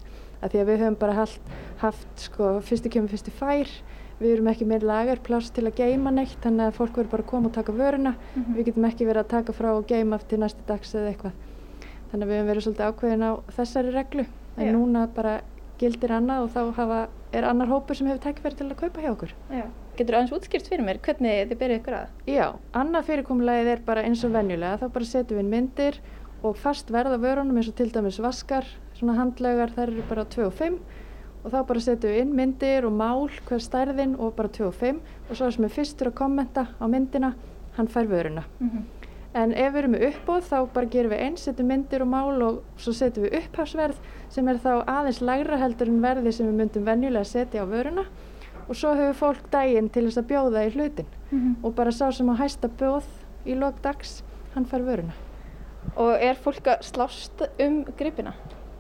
[0.41, 3.71] Af því að við höfum bara haft, haft sko, fyrstu kemur fyrstu fær,
[4.19, 7.31] við erum ekki með lagarpláss til að geima neitt, þannig að fólk verður bara að
[7.31, 8.15] koma og taka vöruna,
[8.57, 11.39] við getum ekki verið að taka frá og geima til næstu dags eða eitthvað.
[12.11, 14.73] Þannig að við höfum verið svolítið ákveðin á þessari reglu, en Já.
[14.75, 15.37] núna bara
[15.79, 16.99] gildir annað og þá hafa,
[17.33, 19.37] er annar hópur sem hefur tækifæri til að kaupa hjá okkur.
[19.55, 19.69] Já.
[20.01, 22.13] Getur aðeins útskýrt fyrir mér hvernig þið byrjuð ykkur að?
[22.33, 25.99] Já, annað fyrirkomulagið er bara eins og venjulega, þá bara setjum við inn myndir
[26.41, 28.65] og fast verð á vörunum eins og til dæmis vaskar,
[28.97, 30.79] svona handlaugar, þær eru bara 2 og 5
[31.43, 34.81] og þá bara setjum við inn myndir og mál, hver stærðin og bara 2 og
[34.81, 37.35] 5 og svo sem er fyrstur að kommenta á myndina,
[37.77, 38.47] hann fær vöruna.
[39.37, 42.41] En ef við erum með uppbóð þá bara gerum við eins, setjum myndir og mál
[42.49, 44.01] og svo setjum við upphafsverð
[44.33, 48.09] sem er þá aðeins lægra heldur en verði sem við myndum venjulega setja á vöruna
[48.71, 51.09] og svo hefur fólk daginn til þess að bjóða í hlutin
[51.67, 53.09] og bara sá sem á hæsta bjóð
[53.51, 54.21] í lok dags,
[54.55, 55.15] hann fær vöruna.
[55.99, 58.35] Og er fólk að slást um gripina?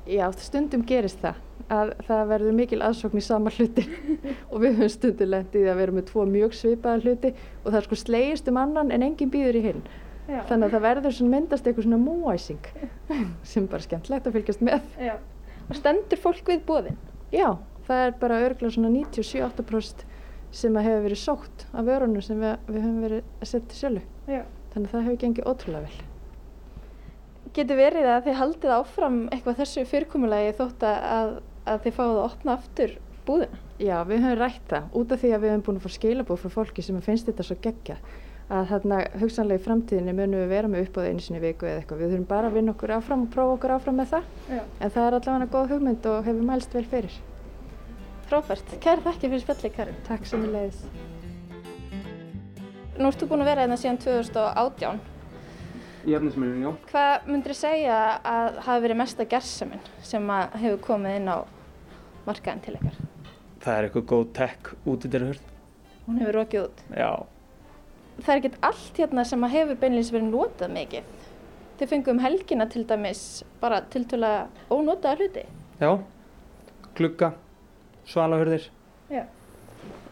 [0.07, 3.85] Já, stundum gerist það að það verður mikil aðsókn í sama hluti
[4.51, 7.33] og við höfum stundum lendið að vera með tvo mjög svipaða hluti
[7.65, 9.83] og það sko slegist um annan en enginn býður í hinn.
[10.31, 10.41] Já.
[10.47, 12.71] Þannig að það verður svona myndast eitthvað svona múæsing
[13.53, 14.87] sem bara skemmtlegt að fylgjast með.
[15.03, 15.17] Já.
[15.69, 16.99] Og stendur fólk við bóðin?
[17.31, 17.55] Já,
[17.91, 20.07] það er bara örgulega svona 97-8%
[20.61, 24.07] sem að hefur verið sótt af vörunum sem við, við höfum verið að setja sjálfu.
[24.31, 24.43] Já.
[24.71, 26.09] Þannig að það hefur gengið ótrúlega vel.
[27.51, 32.25] Getur verið að þið haldið áfram eitthvað þessu fyrirkomulagi þótt að, að þið fáið að
[32.25, 33.63] opna aftur búðina?
[33.81, 36.43] Já, við höfum rætt það út af því að við höfum búin að fá skilabóð
[36.43, 37.97] frá fólki sem finnst þetta svo geggja
[38.51, 42.01] að þarna hugsanlega í framtíðinni munum við vera með uppáð einu sinni viku eða eitthvað.
[42.03, 44.31] Við þurfum bara að vinna okkur áfram og prófa okkur áfram með það.
[44.51, 44.63] Já.
[44.81, 47.19] En það er allavega góð hugmynd og hefur mælst vel fyrir.
[48.31, 48.77] Frábært.
[48.79, 50.03] Kæri þakki fyrir spjalli, Karin.
[50.07, 50.83] Takk sem ég leiðis.
[53.01, 55.01] Nú ertu búin að vera hérna síðan 2018
[56.07, 56.71] í efnismjölunum, já.
[56.91, 60.31] Hvað myndir segja að hafi verið mesta gerðsaminn sem
[60.63, 61.39] hefur komið inn á
[62.29, 63.01] markaðin til ykkar?
[63.61, 65.51] Það er eitthvað góð tech út í þeirra hörð.
[66.07, 66.83] Hún hefur rokið út?
[66.97, 67.11] Já.
[68.21, 71.13] Það er ekkert allt hérna sem hefur beinleins verið notað mikið.
[71.81, 73.23] Þið fengum um helgina til dæmis
[73.61, 75.47] bara til að ónotaða hluti.
[75.81, 75.93] Já,
[76.97, 77.33] klukka,
[78.11, 78.67] svalahörðir
[79.11, 79.25] Já.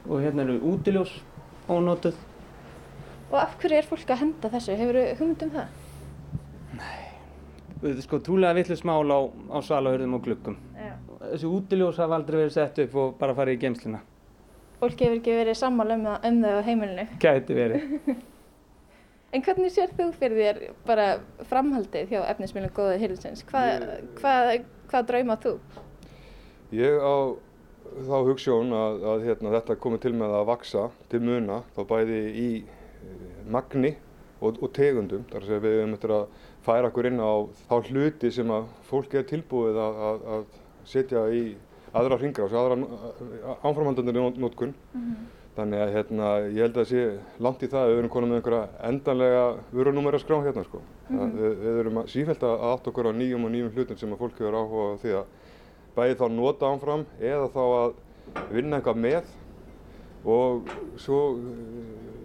[0.08, 1.12] og hérna eru útiljós
[1.68, 2.16] ónotað.
[3.28, 4.76] Og af hverju er fólk að henda þessu?
[4.78, 5.72] Hefur þið hugmynd um það?
[6.78, 10.56] Nei, sko trúlega vittlust mál á, á svalahörðum og glukkum.
[10.78, 10.94] Já.
[11.26, 14.00] Þessi útiljós hafa aldrei verið sett upp og bara farið í geimsluna.
[14.78, 17.06] Fólk hefur ekki verið sammála um um þau á heimilinu?
[17.20, 17.98] Gæti verið.
[19.34, 21.08] en hvernig sér þú fyrir þér bara
[21.50, 23.44] framhaldið hjá efnismilinu góðið hirðsins?
[23.50, 23.84] Hvað
[24.22, 24.34] hva,
[24.88, 25.54] hva draumað þú?
[26.78, 27.14] Ég á
[28.09, 32.20] þá hugssjón að, að hérna, þetta komi til með að vaksa til muna þá bæði
[32.38, 32.51] í
[33.48, 33.94] magni
[34.40, 35.24] og, og tegundum.
[35.31, 36.27] Þar að við höfum eftir að
[36.66, 37.33] færa okkur inn á
[37.68, 40.46] þá hluti sem að fólk er tilbúið að, að, að
[40.88, 41.42] setja í
[41.96, 42.79] aðra hringrás, aðra
[43.62, 44.74] ánframhandandi nótkun.
[44.92, 45.27] Mm -hmm.
[45.59, 47.01] Þannig að hérna, ég held að sé
[47.42, 50.83] langt í það að við erum konið með einhverja endanlega vörunúmera skrá hérna sko.
[51.09, 51.33] Mm -hmm.
[51.40, 54.38] við, við erum sífælt að átt okkur á nýjum og nýjum hlutum sem að fólk
[54.38, 55.24] hefur áhuga á því að
[55.98, 57.96] bæði þá nota ánfram eða þá að
[58.54, 59.32] vinna eitthvað með
[60.28, 61.22] og svo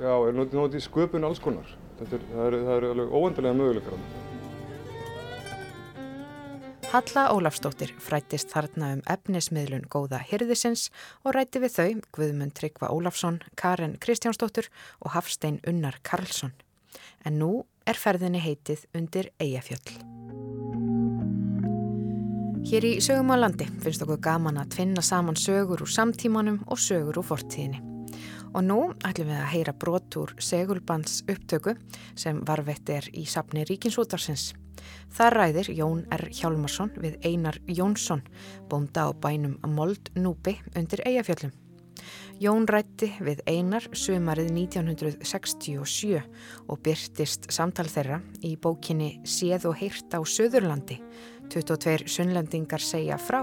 [0.02, 1.70] já, er notið í sköpun alls konar.
[2.04, 4.22] Er, það eru er alveg óendilega möguleikar á það.
[6.94, 10.92] Halla Ólafstóttir frættist þarna um efnismiðlun góða hyrðisins
[11.26, 14.70] og rætti við þau Guðmund Tryggva Ólafsson, Karen Kristjánsdóttur
[15.02, 16.54] og Hafstein Unnar Karlsson.
[17.26, 20.23] En nú er ferðinni heitið undir Eyjafjöll.
[22.64, 26.80] Hér í sögum á landi finnst okkur gaman að tvinna saman sögur úr samtímanum og
[26.80, 27.82] sögur úr fortíðinni.
[28.56, 31.74] Og nú ætlum við að heyra brot úr segulbands upptöku
[32.16, 34.54] sem varveitt er í sapni Ríkinsútarsins.
[35.12, 36.24] Það ræðir Jón R.
[36.32, 38.24] Hjálmarsson við Einar Jónsson,
[38.72, 41.52] bónda á bænum Mold Núbi undir Eyjafjöllum.
[42.42, 46.24] Jón rætti við Einar sömarið 1967
[46.68, 50.98] og byrtist samtal þeirra í bókinni Séð og heyrt á Söðurlandi
[51.52, 53.42] 22 sunnlendingar segja frá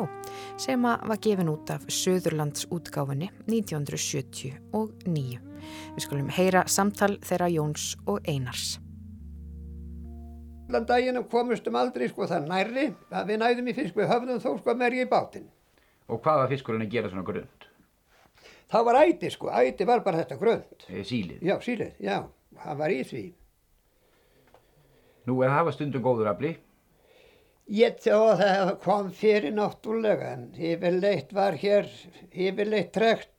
[0.61, 5.41] sem að var gefin út af Söðurlands útgáfinni 1979.
[5.95, 8.79] Við skulum heyra samtal þeirra Jóns og Einars.
[10.71, 14.53] Allan daginum komustum aldrei sko það nærri að við næðum í fisk við höfðum þó
[14.61, 15.49] sko mergi í bátinn.
[16.07, 17.67] Og hvað var fiskurinn að gera svona grönd?
[18.71, 20.87] Það var æti sko, æti var bara þetta grönd.
[20.87, 21.43] E, sílið?
[21.43, 22.17] Já, sílið, já,
[22.63, 23.25] það var í því.
[25.27, 26.53] Nú er það stundum góður afli?
[27.71, 31.87] Ég þó það kom fyrir náttúrulega en yfirleitt var hér
[32.35, 33.31] yfirleitt trekt.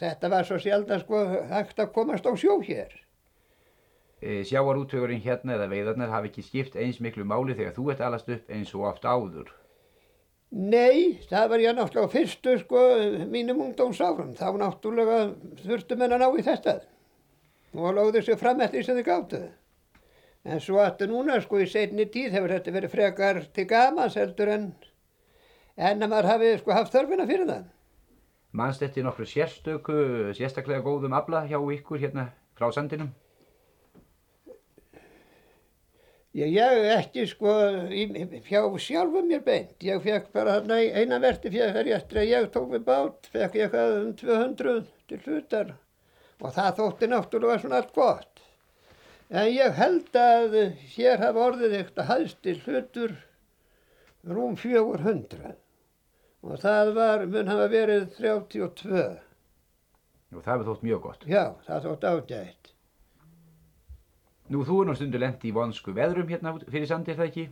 [0.00, 2.94] Þetta var svo sjaldan sko hægt að komast á sjó hér.
[4.22, 8.32] E, Sjáarútvögurinn hérna eða veiðarnar hafi ekki skipt eins miklu máli þegar þú ert alast
[8.32, 9.52] upp eins og oft áður.
[10.52, 12.80] Nei, það var ég náttúrulega fyrstu sko
[13.28, 14.32] mínum ungdómsárum.
[14.36, 15.20] Þá náttúrulega
[15.60, 16.80] þurftu menn að ná í þetta.
[17.76, 19.52] Og láði þessu fram eftir sem þið gáttuðu.
[20.42, 24.50] En svo aftur núna sko í setni tíð hefur þetta verið frekar til gamans heldur
[24.50, 24.72] en
[25.76, 27.66] en að maður hafi sko haft þörfina fyrir það.
[28.52, 29.98] Mannst þetta nokkru sérstöku,
[30.36, 32.26] sérstaklega góðum afla hjá ykkur hérna
[32.58, 33.12] frá sandinum?
[36.32, 37.54] Já, ég ekki sko
[37.92, 38.04] í,
[38.48, 39.76] hjá sjálfum mér beint.
[39.84, 43.28] Ég fekk bara hérna eina verti fekk þar ég eftir að ég tók við bát,
[43.34, 44.76] fekk ég eitthvað um 200
[45.12, 45.74] til hlutar
[46.42, 48.31] og það þótti náttúrulega svona allt gott.
[49.32, 50.56] En ég held að
[50.92, 53.14] hér hafa orðið eitthvað hæðstil hlutur
[54.28, 55.54] rúm 400
[56.42, 59.04] og það var, mun hafa verið 32.
[60.32, 61.26] Og það hefur þótt mjög gott.
[61.30, 62.72] Já, það þótt ágætt.
[64.52, 67.46] Nú, þú er nú stundu lendi í vonsku veðrum hérna fyrir sandi, er það ekki?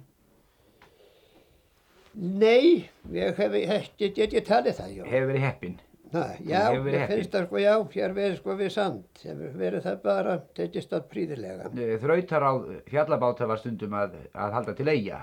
[2.21, 5.05] Nei, ég hef ekki, ég talið það, já.
[5.07, 5.79] Hefur verið heppin?
[6.11, 7.05] Na, já, heppinn.
[7.07, 9.20] finnst það sko, já, hér verið sko við sand.
[9.61, 11.68] Verið það bara, tekist það príðilega.
[12.03, 12.53] Þrautar á
[12.90, 15.20] fjallabáta var stundum að, að halda til eiga.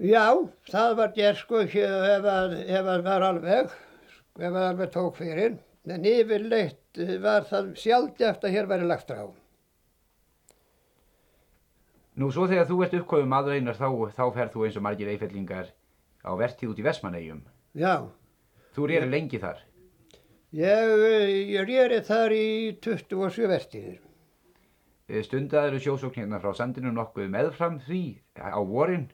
[0.00, 0.26] Já,
[0.68, 3.72] það var gert sko ef að, ef að var alveg,
[4.40, 5.56] ef að alveg tók fyrir.
[5.88, 9.24] En yfirleitt eh, var það sjálfgeft að hér væri lagt frá.
[12.20, 15.08] Nú, svo þegar þú ert uppkofum maður einar þá, þá ferð þú eins og margir
[15.08, 15.70] eifellingar
[16.20, 17.40] á vertíð út í Vestmannegjum.
[17.80, 17.94] Já,
[18.76, 19.64] Þú reyri lengi þar.
[20.54, 20.92] ég,
[21.54, 22.46] ég rýri þar í
[22.82, 23.98] 27 vertíðir.
[25.10, 28.02] Eh, Stundaður sjósókn hérna frá sandinu nokkuð meðfram því
[28.38, 29.08] á vorin.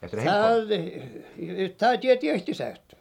[0.00, 2.94] Það, eh, það get ég ekki sagt.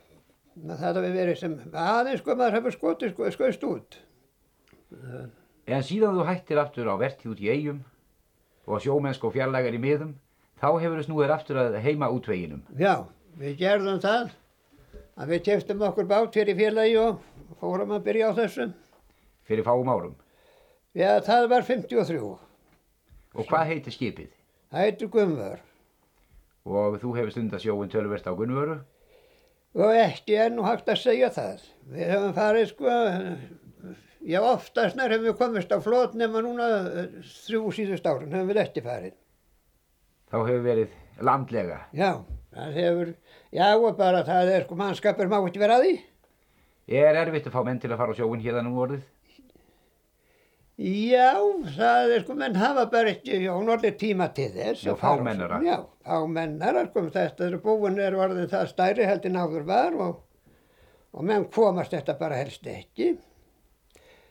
[0.59, 3.99] Það hafi verið sem aðeins sko maður hefur skotið sko, skoist út.
[5.69, 7.83] En síðan þú hættir aftur á vertíð út í eigum
[8.67, 10.15] og sjómennsk og fjarlægar í miðum,
[10.59, 12.65] þá hefur þú snúið aftur að heima útveginum.
[12.77, 13.05] Já,
[13.39, 14.33] við gerðum það.
[15.19, 17.19] Að við keftum okkur bát í félagi og
[17.59, 18.69] fórum að byrja á þessu.
[19.49, 20.13] Fyrir fáum árum.
[20.95, 22.21] Já, það var 53.
[23.35, 24.29] Og hvað heitir skipið?
[24.71, 25.59] Það heitir Gunnvör.
[26.69, 28.79] Og þú hefur stundað sjóin tölvert á Gunnvöru.
[29.77, 31.65] Og ekki er nú hægt að segja það.
[31.93, 32.95] Við hefum farið sko,
[34.25, 37.11] já oftast nær hefum við komist á flót nema núna eh,
[37.45, 39.15] þrjú síðust árun hefum við ekki farið.
[40.29, 41.79] Þá hefur verið landlega.
[41.97, 42.11] Já,
[42.55, 43.13] það hefur,
[43.53, 45.95] já bara það er sko mannskapur má ekki vera að því.
[46.99, 49.07] Er erfitt að fá menn til að fara á sjóin hérna nú orðið?
[50.79, 51.35] Já,
[51.75, 54.85] það er sko, menn hafa bara ekki, já, norðið tíma til þess.
[54.85, 55.57] Já, að fara á fámennara.
[55.59, 55.65] sjó.
[55.67, 60.13] Já, fámennara, sko, þetta er búin er orðið það stærri heldur en áður var og,
[61.11, 63.09] og menn komast þetta bara helst ekki.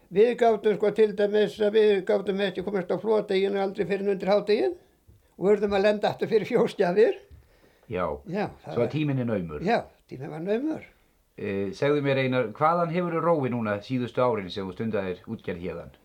[0.09, 4.33] Við gáttum sko til dæmis að við gáttum ekki komast á flóteginu aldrei fyrir undir
[4.33, 4.79] hátegin
[5.37, 7.21] og verðum að lenda aftur fyrir fjóstjafir.
[7.89, 8.05] Já.
[8.29, 9.65] Já, Svo að tíminn er naumur.
[9.65, 10.85] Já, tíminn var naumur.
[11.39, 15.65] Eh, segðu mér einar, hvaðan hefur þú róið núna síðustu árin sem þú stundaðir útgerð
[15.65, 15.97] hérðan?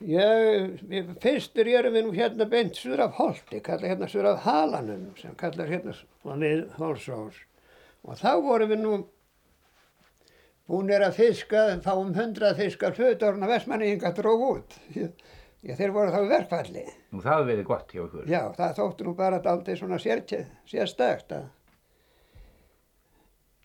[0.00, 5.10] Við, fyrstur erum við nú hérna beint suður af Holti, kalla hérna suður af Halanum,
[5.20, 7.42] sem kallar hérna svona Hólsós.
[8.08, 8.94] Og þá vorum við nú
[10.70, 14.78] búinir að fiska, fáum hundrað fiskar hlutorna vestmanninga dróg út.
[15.60, 16.82] Já, þeir voru þá verkfalli.
[17.12, 18.28] Nú það verið gott hjá ykkur.
[18.30, 20.22] Já, það þóttu nú bara daldið svona sér,
[20.68, 21.48] sérstækt að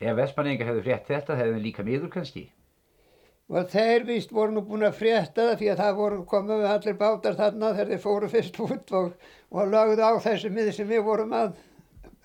[0.03, 2.49] Ef vestmanningar hefðu frétt þetta, hefðu þeir líka miður kannski.
[3.47, 6.71] Og þeir víst voru nú búin að frétta það því að það voru komið við
[6.71, 9.13] allir bátar þarna þegar þeir fóru fyrst út og,
[9.53, 11.55] og lagðu á þessu mið sem við vorum að,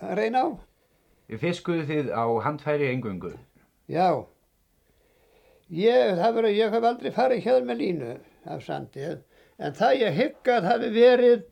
[0.00, 0.48] að reyna á.
[1.40, 3.34] Fiskuðu þið á handfæri engöngu?
[3.86, 4.08] Já,
[5.70, 8.14] ég, það verið, ég hef aldrei farið hér með línu
[8.50, 9.04] af sandi
[9.60, 11.46] en það ég hygg að hafi verið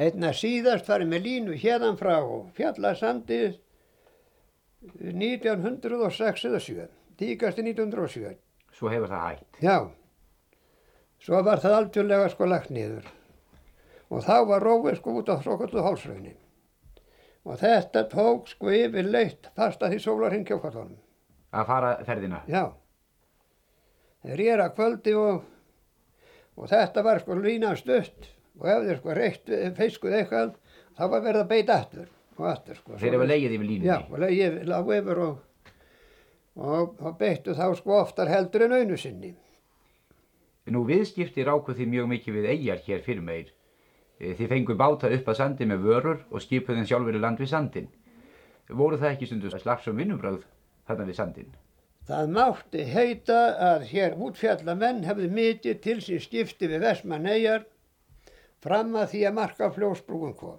[0.00, 2.16] einna síðast farið með línu hérðan frá
[2.56, 3.40] fjallasandi
[4.80, 6.86] 1906 eða 7,
[7.20, 8.36] tíkasti 1907.
[8.72, 9.58] Svo hefur það hægt.
[9.60, 9.76] Já,
[11.20, 13.08] svo var það algjörlega sko lagt niður
[14.10, 16.38] og þá var róið sko út á svokallu hálsraunin
[17.44, 20.98] og þetta tók sko yfir leitt fast að því sólarhing kjókvartónum.
[21.50, 22.42] Að fara ferðina?
[22.50, 22.70] Já,
[24.24, 25.40] þeir er að kvöldi og,
[26.56, 30.56] og þetta var sko lína stutt og ef þeir sko reitt feiskuð eitthvað
[30.98, 32.08] þá var verið að beita aftur
[32.40, 32.96] og aftur sko.
[33.00, 33.88] Þeir hefur legið yfir línunni?
[33.88, 35.38] Já, og legið lág yfir og,
[36.56, 39.32] og, og beittu þá sko oftar heldur en einu sinni.
[40.70, 43.48] Nú viðskipti rákuð þið mjög mikið við eigjar hér fyrir meir.
[44.20, 47.50] Eh, Þið fengu báta upp að sandi með vörur og skipuðin sjálfur í land við
[47.50, 47.88] sandin.
[48.68, 50.44] Voru það ekki stundu slagsum vinnubráð
[50.86, 51.48] þarna við sandin?
[52.10, 57.68] Það mátti heita að hér útfjallamenn hefði mikið til sín skipti við Vestmanneigjar
[58.64, 60.58] fram að því að marka fljósbrúin kom.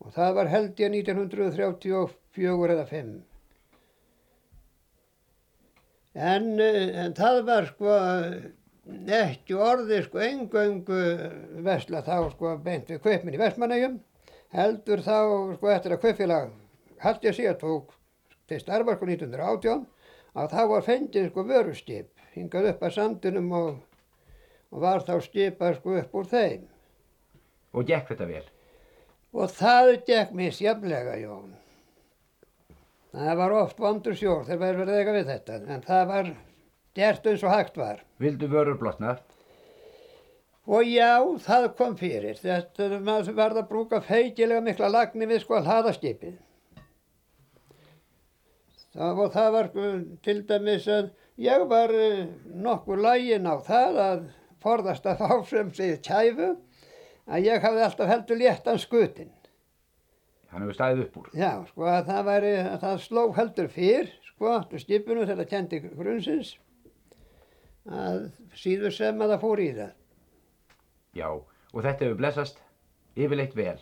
[0.00, 3.12] Og það var held ég 1934 eða 5.
[6.14, 8.00] En, eh, en það var sko
[9.20, 11.02] ekki orðið sko engöngu
[11.68, 14.00] vesla þá sko beint við kaupminn í Vestmannegjum
[14.56, 15.18] heldur þá
[15.58, 16.50] sko eftir að kaupfélag
[17.04, 17.98] haldt ég síðan tók
[18.52, 19.86] til starfa sko 1918
[20.32, 23.72] að þá var fengið sko vörustip hingað upp að sandinum og,
[24.72, 26.68] og var þá skipað sko upp úr þeim.
[27.72, 28.44] Og gekk þetta vel?
[29.32, 31.52] Og það gekk misjafnlega, Jón.
[33.12, 36.30] Það var oft vondur sjór þegar verður verið eitthvað við þetta, en það var
[36.96, 38.02] gert eins og hægt var.
[38.20, 39.16] Vildu vörur blotna?
[40.68, 42.38] Og já, það kom fyrir.
[42.38, 46.36] Þetta maður varð að brúka feikilega mikla lagni við sko að hlaða skipið.
[48.92, 49.90] Það, og það var sko,
[50.24, 52.24] til dæmis að ég var uh,
[52.64, 54.24] nokkur lægin á það að
[54.62, 56.50] forðast að fá sem sig kæfu
[57.26, 59.30] að ég hafði alltaf heldur léttan skutin.
[60.52, 61.30] Hann hefur stæðið upp úr.
[61.38, 65.50] Já, sko að það væri, að það sló heldur fyrr, sko, til skipinu þegar það
[65.54, 66.52] kendi grunnsins
[67.88, 68.26] að
[68.60, 69.96] síður sem að það fór í það.
[71.16, 72.60] Já, og þetta hefur blessast
[73.16, 73.78] yfirleitt vel.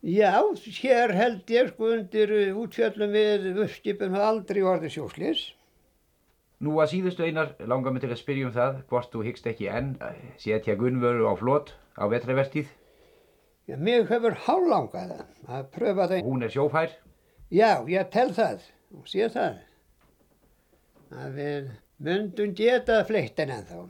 [0.00, 0.40] Já,
[0.80, 5.42] hér held ég sko undir útfjöllum við uppskipum hafa aldrei orðið sjóslis.
[6.64, 9.68] Nú að síðustu einar langar mig til að spyrja um það hvort þú hyggst ekki
[9.68, 9.90] enn
[10.40, 12.72] setja Gunnvöru á flot á vetravertíð.
[13.68, 16.24] Já, mig hefur hálangað að pröfa það.
[16.24, 16.96] Hún er sjófær?
[17.52, 18.64] Já, ég tel það
[18.96, 19.60] og sé það.
[21.12, 21.70] Að við
[22.08, 23.80] myndum geta fleittin en þá.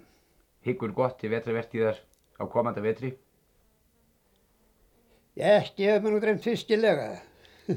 [0.67, 2.03] Hyggur gott til vetravertíðar
[2.43, 3.15] á komanda vetri?
[5.41, 7.14] Ekki hef mér nú dreymt fyrstilega.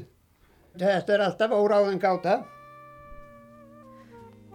[0.80, 2.42] Þetta er alltaf óráðan gáta.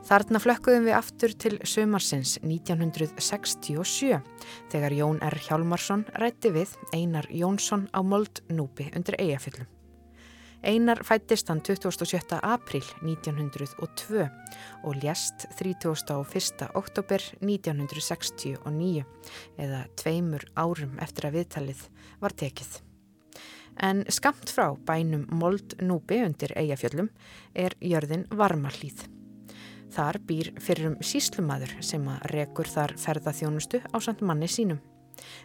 [0.10, 4.22] Þarna flökkuðum við aftur til sömarsins 1967
[4.72, 5.38] þegar Jón R.
[5.43, 9.68] Hjálmarsson rætti við Einar Jónsson á Moldnúpi undir Eyjafjöllum.
[10.64, 12.39] Einar fættist hann 27.
[12.41, 14.26] april 1902
[14.84, 16.68] og ljast 31.
[16.76, 19.05] oktober 1969
[19.62, 21.88] eða tveimur árum eftir að viðtalið
[22.20, 22.89] var tekið.
[23.80, 27.08] En skamt frá bænum Moldnúpi undir Eyjafjöllum
[27.56, 29.06] er jörðin Varmalíð.
[29.90, 34.82] Þar býr fyrrum síslumadur sem að rekur þar ferðaþjónustu á samt manni sínum.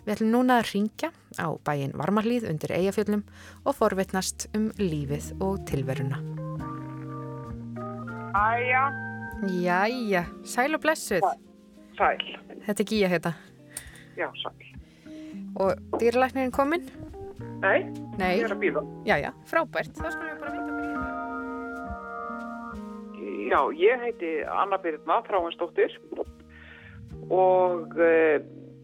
[0.05, 3.23] Við ætlum núna að ringja á bæin Varmalíð undir Eyjafjöllum
[3.65, 6.19] og forvitnast um lífið og tilveruna.
[8.35, 8.85] Æja.
[9.63, 11.23] Jæja, sæl og blessuð.
[11.95, 12.23] Sæl.
[12.67, 13.35] Þetta er Gíja heita.
[14.19, 14.71] Já, sæl.
[15.55, 16.91] Og dýrlæknirinn kominn?
[17.65, 17.81] Nei,
[18.21, 18.35] Nei.
[18.39, 18.81] ég er að býða.
[19.09, 19.95] Jæja, frábært.
[19.97, 21.15] Þá skulum við bara vinda með lífið.
[23.49, 25.93] Já, ég heiti Anna Birna Þráinsdóttir
[27.33, 28.37] og uh,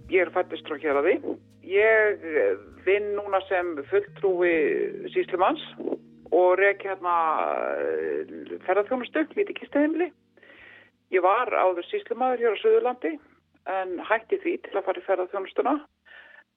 [0.09, 1.17] ég er fættist frá hér að því.
[1.71, 2.55] Ég eh,
[2.87, 4.57] vinn núna sem fulltrúi
[5.13, 5.63] síslumanns
[6.33, 7.15] og rek hérna
[7.77, 8.21] uh,
[8.65, 10.09] ferðarþjónustu, lítið kistuheimli.
[11.13, 13.13] Ég var áður síslumadur hér á Suðurlandi
[13.71, 15.75] en hætti því til að fara í ferðarþjónustuna.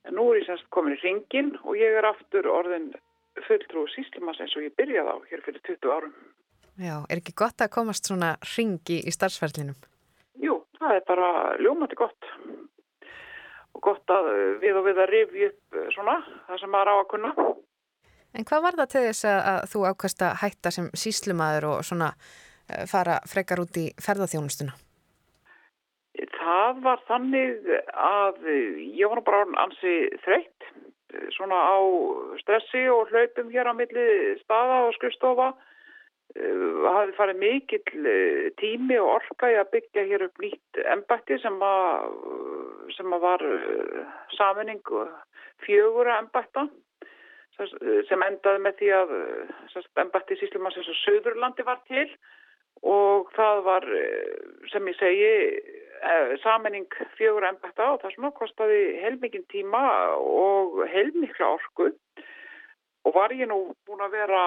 [0.07, 2.91] En nú er ég semst komin í ringin og ég er aftur orðin
[3.47, 6.13] fulltrúi síslumanns eins og ég byrjaði á hér fyrir 20 árum.
[6.81, 9.77] Já, er ekki gott að komast svona ringi í starfsfærlinum?
[10.41, 11.29] Jú, það er bara
[11.61, 12.29] ljómandi gott
[13.73, 14.31] og gott að
[14.61, 17.33] við og við að rifja upp svona það sem maður á að kunna.
[18.33, 22.09] En hvað var það til þess að, þú ákvæmst að hætta sem síslumadur og svona
[22.13, 24.73] uh, fara frekar út í ferðarþjónustuna?
[26.13, 29.93] Það var þannig að ég var nú bara ansi
[30.25, 30.67] þreytt
[31.33, 31.77] svona á
[32.41, 34.07] stressi og hlaupum hér á milli
[34.43, 35.53] staða og skrifstofa.
[36.33, 40.79] Það uh, hafi farið mikill uh, tími og orka í að byggja hér upp nýtt
[40.95, 42.07] embætti sem, að,
[42.95, 43.99] sem að var uh,
[44.33, 44.81] saminning
[45.61, 46.65] fjögura embætta
[47.53, 49.11] sem endaði með því að
[50.01, 52.07] embætti síslumann sem Söðurlandi var til
[52.83, 53.87] og það var
[54.71, 55.33] sem ég segi
[56.43, 59.83] saminning fjögura embætta og það svona kostiði heilmikinn tíma
[60.19, 61.91] og heilmikla orku.
[63.03, 64.43] Og var ég nú búin að vera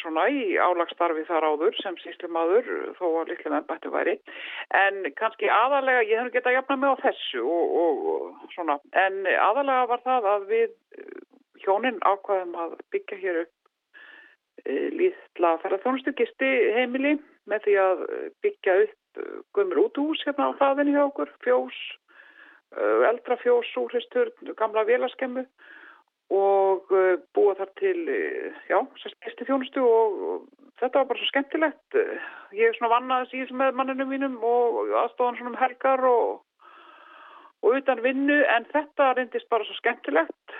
[0.00, 4.16] svona í álagsstarfi þar áður sem síslimaður þó að litlu ennbættu væri.
[4.74, 8.78] En kannski aðalega, ég hef gett að jafna mig á þessu og, og, svona.
[9.04, 10.74] En aðalega var það að við
[11.64, 13.54] hjónin ákvaðum að byggja hér upp
[14.64, 17.16] e, lítla ferðarþjónustu gisti heimili
[17.50, 18.04] með því að
[18.44, 19.22] byggja upp
[19.54, 21.76] gömur útús hérna á hlaðinni hjá okkur, fjós,
[23.06, 25.44] eldra fjós, súristur, gamla vélaskemmu
[26.34, 26.88] og
[27.36, 28.00] búa þar til,
[28.66, 30.48] já, sérstu þjónustu og
[30.80, 31.98] þetta var bara svo skemmtilegt.
[32.56, 36.42] Ég er svona vannaðis í þessum með manninu mínum og aðstofan svona um helgar og,
[37.64, 40.58] og utan vinnu en þetta reyndist bara svo skemmtilegt.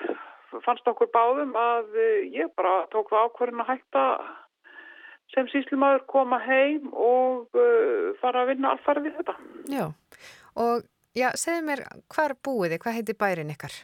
[0.62, 1.96] Fannst okkur báðum að
[2.30, 4.04] ég bara tók það ákverðin að hætta
[5.34, 9.34] sem síslimaður koma heim og uh, fara að vinna alfarið við þetta.
[9.72, 9.86] Já,
[10.60, 10.84] og
[11.16, 11.82] já, segðu mér,
[12.14, 12.82] hvar búið þið?
[12.84, 13.80] Hvað heitir bærin ykkar?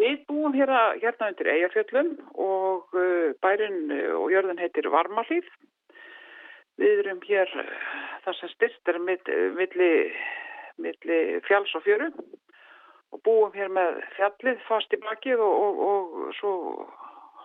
[0.00, 3.80] Við búum hérna, hérna undir Eyjafjöllum og uh, bærin
[4.18, 5.48] og jörðin heitir Varmalíð.
[6.80, 7.50] Við erum hér
[8.24, 9.90] þar sem styrst er milli,
[10.80, 11.18] milli
[11.48, 12.08] fjalls og fjöru
[13.10, 16.54] og búum hér með fjallið fast í bakið og, og, og svo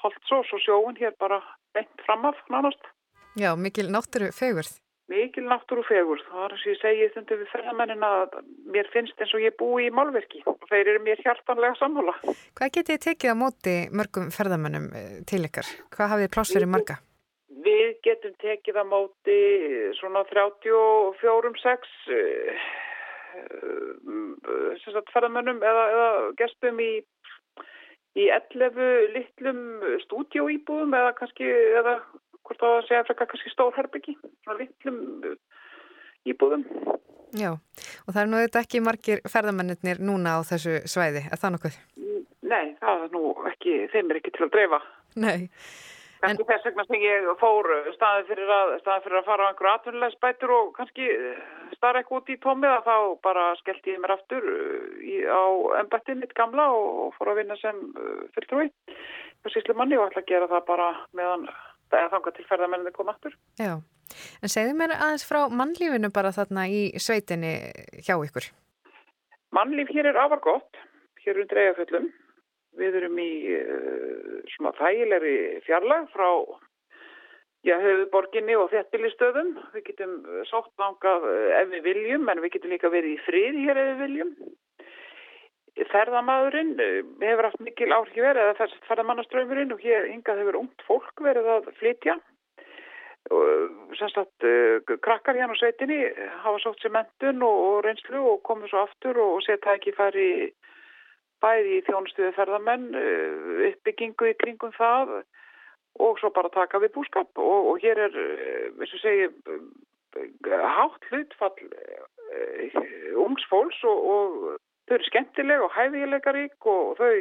[0.03, 1.41] holdt svo, svo sjóun hér bara
[1.76, 2.91] beint framaf nánast.
[3.36, 4.78] Já, mikil náttúru fegurð.
[5.11, 6.24] Mikil náttúru fegurð.
[6.30, 8.38] Það er eins og ég segi þundu við ferðamennin að
[8.74, 12.16] mér finnst eins og ég búi í málverki og þeir eru mér hjartanlega sammála.
[12.57, 14.88] Hvað getið þið tekið á móti mörgum ferðamennum
[15.30, 15.70] til ykkar?
[15.93, 16.97] Hvað hafið þið pláss fyrir marga?
[17.66, 19.38] Við getum tekið að móti
[19.99, 21.93] svona 34-6
[25.13, 26.09] ferðamönnum eða, eða
[26.39, 26.91] gestum í,
[28.19, 28.79] í 11
[29.15, 29.61] litlum
[30.05, 31.49] stúdjóýbúðum eða kannski,
[31.81, 31.97] eða
[32.45, 35.01] hvort þá að segja frekar kannski stórherbyggi, svona litlum
[36.29, 36.65] íbúðum.
[37.36, 41.57] Já, og það er nú þetta ekki margir ferðamennir núna á þessu svæði, er það
[41.57, 41.81] nokkuð?
[42.45, 44.79] Nei, það er nú ekki, þeim er ekki til að dreifa.
[45.19, 45.49] Nei.
[46.26, 49.73] En þess vegna sem ég fór staði fyrir að, staði fyrir að fara á einhverju
[49.73, 51.09] atvinnulegsbætur og kannski
[51.76, 52.97] starra eitthvað út í tómið að þá
[53.28, 54.49] bara skellti ég mér aftur
[55.01, 55.43] í, á
[55.82, 57.82] ennbættin mitt gamla og fór að vinna sem
[58.38, 58.69] fylgtrúi
[59.45, 61.47] og síslu manni og ætla að gera það bara meðan
[61.91, 63.36] það er þangað til ferðarmenninni koma aftur.
[63.61, 63.73] Já,
[64.41, 67.55] en segðu mér aðeins frá mannlífinu bara þarna í sveitinni
[68.05, 68.49] hjá ykkur.
[69.55, 70.80] Mannlíf hér er afar gott,
[71.23, 72.09] hér undir eigaföllum.
[72.80, 75.36] Við erum í uh, svona þægilegri
[75.67, 76.30] fjarlag frá
[77.65, 79.55] já, höfuborginni og þéttbílistöðum.
[79.73, 80.19] Við getum
[80.49, 81.26] sótt langað
[81.61, 84.36] ef við viljum, en við getum líka verið í frið hér ef við viljum.
[85.91, 86.78] Ferðamadurinn
[87.19, 91.23] hefur haft mikil áhrif verið, eða þess að ferðamannaströymurinn og hér hingað hefur ungt fólk
[91.26, 92.15] verið að flytja.
[93.97, 95.97] Sannstætt uh, krakkar hérna á sveitinni
[96.43, 100.45] hafa sótt sér mentun og, reynslu og komið svo aftur og, setja ekki færi í
[101.43, 102.88] bæði í þjónustuði ferðamenn,
[103.71, 105.17] uppbyggingu í kringum það
[106.05, 107.31] og svo bara taka við búskap.
[107.39, 108.17] Og, og hér er,
[108.75, 109.29] eins og segi,
[110.49, 111.55] hátt hlutfall
[113.25, 114.36] ungs fólks og, og
[114.88, 117.13] þau eru skemmtileg og hæfilegarík og þau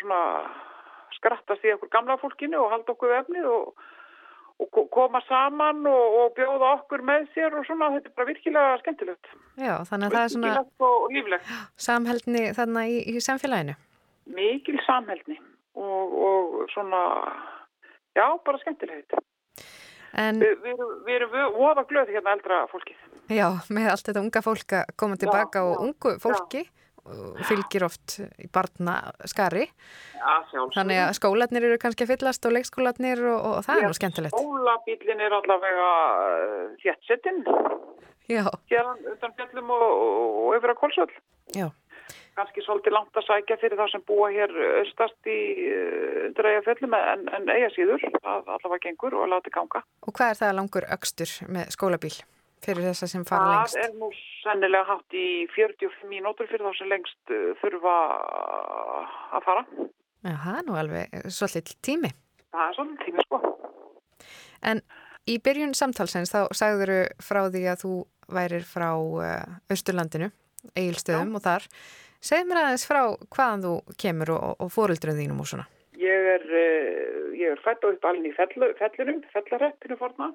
[0.00, 0.22] svona
[1.16, 3.86] skrattast í okkur gamla fólkinu og halda okkur vefnið og
[4.62, 8.78] og koma saman og, og bjóða okkur með sér og svona, þetta er bara virkilega
[8.82, 9.32] skemmtilegt.
[9.60, 10.52] Já, þannig að það er svona...
[10.54, 11.50] Virkilega og líflegt.
[11.86, 13.76] Samhældni þarna í, í samfélaginu?
[14.36, 15.36] Mikil samhældni
[15.76, 17.02] og, og svona,
[18.16, 19.18] já, bara skemmtilegt.
[20.16, 20.40] En...
[20.40, 23.04] Vi, við erum, vi erum voða glöð hérna eldra fólkið.
[23.36, 26.64] Já, með allt þetta unga fólk að koma tilbaka já, og ungu fólki.
[26.64, 26.75] Já
[27.48, 28.96] fylgir oft í barna
[29.28, 30.36] skari ja,
[30.74, 34.36] þannig að skólanir eru kannski að fyllast og leikskólanir og, og það er nú skemmtilegt.
[34.36, 35.88] Skólabílin er allavega
[36.82, 37.42] þéttsettinn
[38.26, 39.88] hérna utan fjallum og,
[40.46, 41.18] og yfir að kólsvöld
[42.36, 44.50] kannski svolítið langt að sækja fyrir það sem búa hér
[44.82, 45.38] östast í
[46.26, 49.80] undir eiga fjallum en, en eiga síður að allavega gengur og láti ganga.
[50.04, 52.16] Og hvað er það langur öxtur með skólabíl?
[52.64, 53.76] Fyrir þessa sem fara lengst?
[53.76, 54.10] Það er nú
[54.42, 57.96] sennilega hatt í 45 mínútur fyrir þá sem lengst þurfa
[59.36, 59.66] að fara.
[60.26, 62.12] Já, það er nú alveg svolítið tími.
[62.54, 63.42] Það er svolítið tími, sko.
[64.66, 64.82] En
[65.28, 67.92] í byrjun samtalsins þá sagður frá því að þú
[68.32, 68.90] værir frá
[69.70, 70.32] Östurlandinu,
[70.74, 71.38] Egilstöðum Já.
[71.38, 71.68] og þar.
[72.26, 73.02] Segð mér aðeins frá
[73.36, 75.68] hvaðan þú kemur og, og fóruldröðum þínum og svona.
[76.00, 76.46] Ég er,
[77.36, 80.32] ég er fætt á upp alveg í fellunum, fellareppinu forna.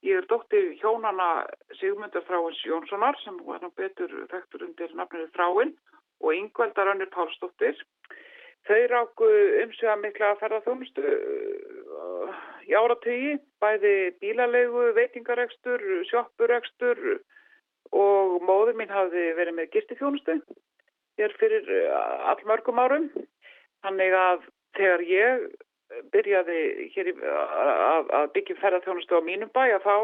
[0.00, 1.44] Ég er dóttir hjónana
[1.76, 5.74] Sigmundur Þráins Jónssonar sem var nú betur þekktur undir nafninu Þráin
[6.24, 7.76] og yngveldar önnur Pálsdóttir.
[8.68, 9.28] Þau ráku
[9.64, 11.04] umsvega mikla ferðarþjónustu
[12.70, 17.00] í áratögi, bæði bílalegu, veitingarekstur, sjoppurekstur
[17.92, 20.38] og móður mín hafði verið með gistifjónustu
[21.20, 21.68] hér fyrir
[22.32, 23.10] allmörgum árum.
[23.84, 25.50] Þannig að þegar ég
[26.14, 26.60] byrjaði
[26.94, 29.96] hér í, að, byggja ferðarþjónustu á mínum bæ að þá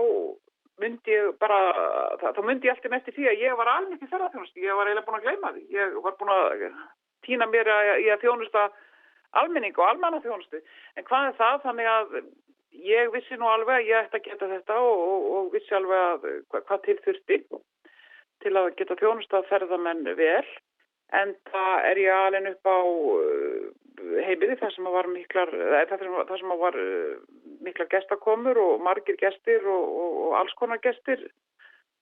[0.83, 1.59] myndi ég bara,
[2.21, 4.91] þá myndi ég alltaf mest í því að ég var alveg ekki ferðarþjónustu, ég var
[4.91, 6.67] eiginlega búin að gleyma því, ég var búin að
[7.27, 8.67] týna mér að ég að þjónusta
[9.37, 10.61] almenning og almanna þjónustu,
[10.97, 11.63] en hvað er það?
[11.65, 12.19] Þannig að
[12.87, 16.05] ég vissi nú alveg að ég ætti að geta þetta og, og, og vissi alveg
[16.05, 17.41] að hvað, til þurfti
[18.45, 20.45] til að geta þjónusta ferðamenn vel
[21.15, 22.79] en það er ég alveg upp á
[24.27, 25.53] heimiði þar sem var miklar,
[25.91, 26.79] þar sem var
[27.65, 31.23] miklar gestakomur og margir gestir og, og, og alls konar gestir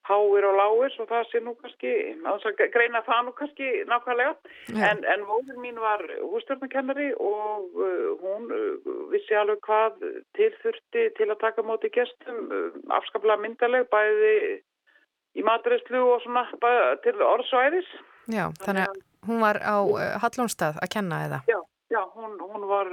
[0.04, 1.92] háir og láir og það sé nú kannski,
[2.28, 4.34] að greina það nú kannski nákvæmlega,
[4.76, 4.90] ja.
[4.90, 8.50] en, en móður mín var hústjórnarkennari og uh, hún
[9.12, 10.04] vissi alveg hvað
[10.36, 14.34] tilþurfti til að taka móti gestum, uh, afskaplega myndaleg bæði
[15.40, 16.44] í matreyslu og svona
[17.06, 17.88] til orðsvæðis.
[18.30, 19.76] Já, þannig að hún var á
[20.24, 21.44] Hallónstað að kenna eða?
[21.50, 21.60] Já.
[21.92, 22.88] Já, hún, hún var,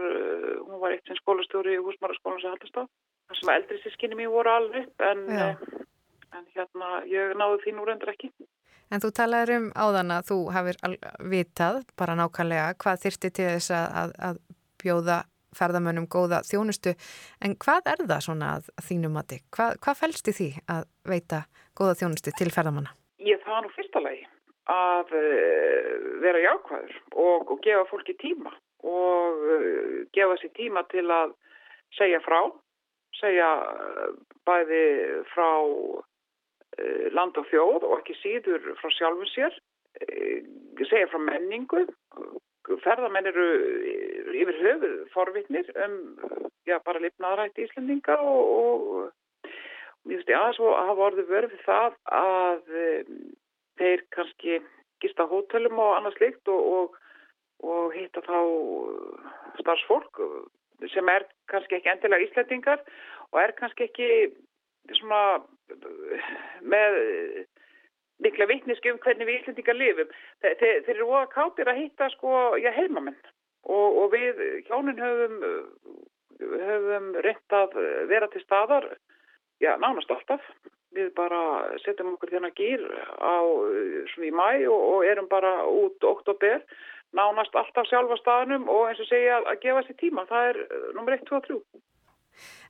[0.68, 2.84] hún var eitt sem skólastjóri í húsmaraskólan sem haldast á.
[3.32, 5.22] Það sem eldri sískinni mér voru alveg upp en,
[6.36, 8.30] en hérna ég náðu því nú reyndur ekki.
[8.92, 10.82] En þú talaður um áðan að þú hafið
[11.32, 14.42] vitað bara nákvæmlega hvað þyrti til þess að, að
[14.84, 15.18] bjóða
[15.56, 16.94] ferðamönnum góða þjónustu.
[17.42, 19.40] En hvað er það svona að þínum mati?
[19.56, 21.42] Hvað, hvað fælst í því að veita
[21.80, 22.94] góða þjónustu til ferðamanna?
[23.24, 24.28] Ég það nú fyrsta lagi
[24.70, 25.14] að
[26.22, 28.54] vera jákvæður og, og gefa fólki tíma
[28.86, 31.34] og uh, gefa sér tíma til að
[31.98, 32.40] segja frá,
[33.20, 33.50] segja
[34.48, 34.86] bæði
[35.34, 35.50] frá
[37.12, 39.58] land og þjóð og ekki síður frá sjálfum sér,
[40.88, 41.84] segja frá menningu,
[42.86, 43.48] ferðamenn eru
[44.32, 45.98] yfir höfuð forvittnir um
[46.68, 51.98] já, bara lifnaðrætt íslendinga og, og mér finnst ég aðeins að hafa orðið verfið það
[52.22, 52.74] að
[53.82, 54.62] þeir kannski
[55.02, 56.98] gista hótelum og annað slikt og, og,
[57.66, 58.38] og hitta þá
[59.62, 60.22] starfsfólk
[60.94, 62.82] sem er kannski ekki endilega íslendingar
[63.32, 64.10] og er kannski ekki
[64.98, 65.42] svona
[66.62, 66.98] með
[68.22, 70.10] mikla vittniski um hvernig við íslendingar lifum.
[70.42, 73.18] Þeir, þeir, þeir eru óa kátir að hitta sko, já, heimamenn
[73.66, 75.40] og, og við hjónin höfum,
[76.42, 77.78] höfum reynt að
[78.10, 78.88] vera til staðar,
[79.62, 80.46] já, nánast alltaf.
[80.92, 81.42] Við bara
[81.86, 82.82] setjum okkur þérna gýr
[83.16, 83.40] á
[84.12, 86.66] svona í mæ og, og erum bara út oktober,
[87.16, 90.28] nánast alltaf sjálfa staðnum og eins og segja að gefa sér tíma.
[90.28, 90.60] Það er
[90.98, 91.62] nummer 1, 2 og 3.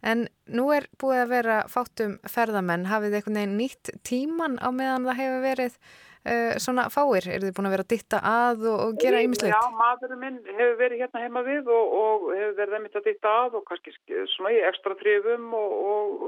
[0.01, 4.69] En nú er búið að vera fátum ferðamenn, hafið þið einhvern veginn nýtt tíman á
[4.73, 7.27] meðan það hefur verið uh, svona fáir?
[7.29, 9.53] Er þið búin að vera að ditta að og, og gera ýmislegt?
[9.53, 13.09] Já, maðurinn minn hefur verið hérna heima við og, og hefur verið að mynda að
[13.09, 13.95] ditta að og kannski
[14.35, 16.27] svona í ekstra trefum og, og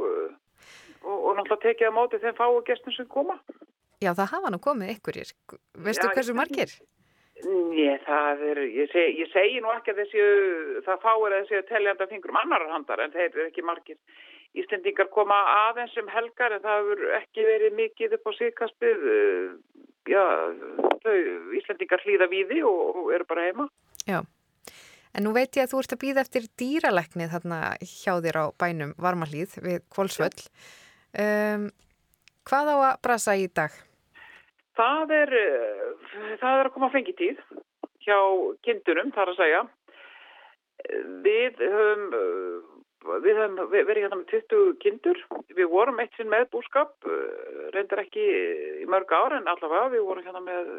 [1.04, 3.38] náttúrulega tekið á móti þeim fáu gestum sem koma.
[4.04, 5.32] Já, það hafa nú komið ykkurir.
[5.86, 6.74] Veistu Já, hversu margir?
[7.43, 10.26] Nei, það er, ég segi, ég segi nú ekki að þessi,
[10.86, 13.97] það fáir að þessi teljanda fingrum annar handar en þeir eru ekki margir.
[14.54, 19.08] Íslendingar koma aðeins um helgar en það hefur ekki verið mikið upp á síðkastið,
[20.14, 20.24] já,
[21.01, 21.18] þau
[21.58, 23.68] Íslendingar hlýða víði og, og eru bara heima.
[24.06, 24.22] Já,
[25.18, 28.45] en nú veit ég að þú ert að býða eftir dýraleknið þarna hjá þér á
[28.62, 30.45] bænum Varmalíð við Kvolsvöll.
[31.14, 31.68] Um,
[32.49, 33.74] hvað á að brasa í dag?
[34.74, 35.32] Það er,
[36.41, 37.41] það er að koma fengitíð
[38.01, 38.20] hjá
[38.66, 39.59] kindunum, þar að segja.
[41.24, 42.07] Við höfum,
[43.24, 45.22] við höfum verið hérna með 20 kindur.
[45.53, 46.95] Við vorum eitt sinn með búskap,
[47.76, 48.26] reyndar ekki
[48.82, 50.74] í mörg ára en allavega við vorum hérna með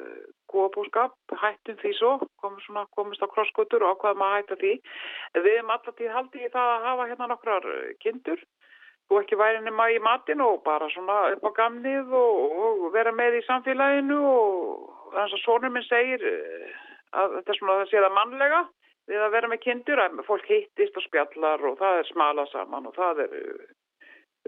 [0.51, 2.13] góða búskap, hættum því svo,
[2.43, 4.75] komum svona, komist á krosskotur og ákvaðum að hætta því.
[5.39, 7.73] Við höfum alltaf tíð haldið í það að hafa hérna nokkrar
[8.03, 8.45] kindur
[9.09, 13.13] þú ekki væri nema í matin og bara svona upp á gamnið og, og vera
[13.13, 16.75] með í samfélaginu og þannig að sonur minn segir eh,
[17.15, 18.65] að þetta er svona það séða mannlega
[19.11, 22.89] við að vera með kindur að fólk hittist og spjallar og það er smala saman
[22.89, 23.73] og það er eh,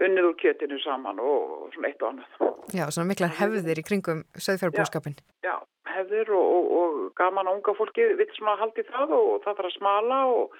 [0.07, 2.55] unnið úr kjötinu saman og svona eitt og annað.
[2.75, 5.17] Já, svona miklar hefðir í kringum söðfjörðbúrskapin.
[5.45, 5.55] Já, já,
[5.93, 9.69] hefðir og, og, og gaman að unga fólki vill svona haldi það og það þarf
[9.69, 10.57] að smala og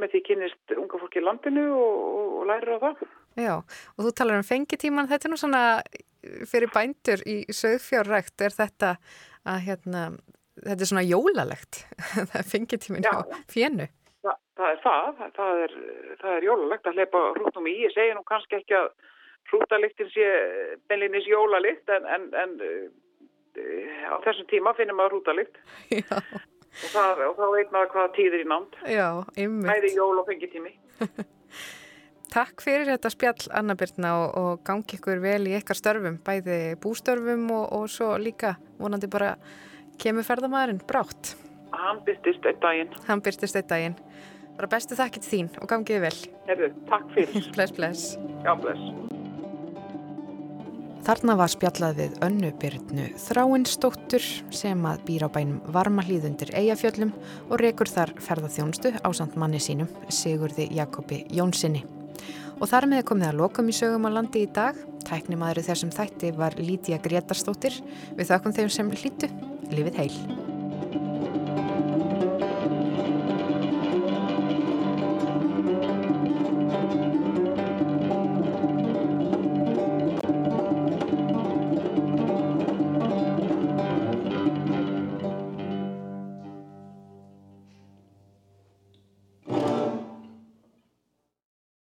[0.00, 2.04] með því kynist unga fólki í landinu og,
[2.40, 3.04] og lærir á það.
[3.38, 5.62] Já, og þú talar um fengitíman, þetta er nú svona
[6.50, 8.94] fyrir bændur í sögfjárrækt er þetta
[9.48, 10.02] að hérna,
[10.60, 11.84] þetta er svona jólalegt,
[12.30, 13.20] það er fengitímin á
[13.52, 13.88] fjennu.
[14.20, 15.76] Þa, það er það, það er,
[16.20, 18.90] það er jólalegt að hleypa hrúttum í, ég segi nú kannski ekki að
[19.50, 20.26] hrútaliktin sé
[20.90, 22.52] beinlinis jólalikt en, en, en
[24.06, 25.56] á þessum tíma finnum maður hrútalikt.
[25.96, 26.20] Já.
[26.70, 28.80] Og, það, og þá veit maður hvaða tíðir í námt.
[28.86, 30.72] Hæði jól og fengitími.
[32.30, 36.76] Takk fyrir þetta spjall Anna Birna og, og gangi ykkur vel í ykkar störfum, bæði
[36.82, 39.34] bústörfum og, og svo líka vonandi bara
[40.00, 41.34] kemur ferðamæðurinn brátt.
[41.74, 42.94] Hann byrtist eitt daginn.
[43.08, 43.98] Hann byrtist eitt daginn.
[44.60, 46.16] Bara bestu þakkit þín og gangiði vel.
[46.50, 47.48] Herru, takk fyrir.
[47.56, 48.12] bless, bless.
[48.44, 49.18] Já, bless.
[51.00, 57.14] Þarna var spjallað við Önnu Byrnu Þráinsdóttur sem að býra á bænum Varmahlíðundir Eyjafjöllum
[57.48, 61.86] og rekur þar ferðarþjónustu á samt manni sínum Sigurði Jakobi Jónssoni.
[62.60, 64.76] Og þar með komið að lokum í sögum á landi í dag.
[65.08, 67.80] Tæknimaður þessum þætti var Lítiða Gretarstóttir.
[68.20, 69.32] Við þakkum þeim sem hlýttu.
[69.72, 70.49] Livið heil.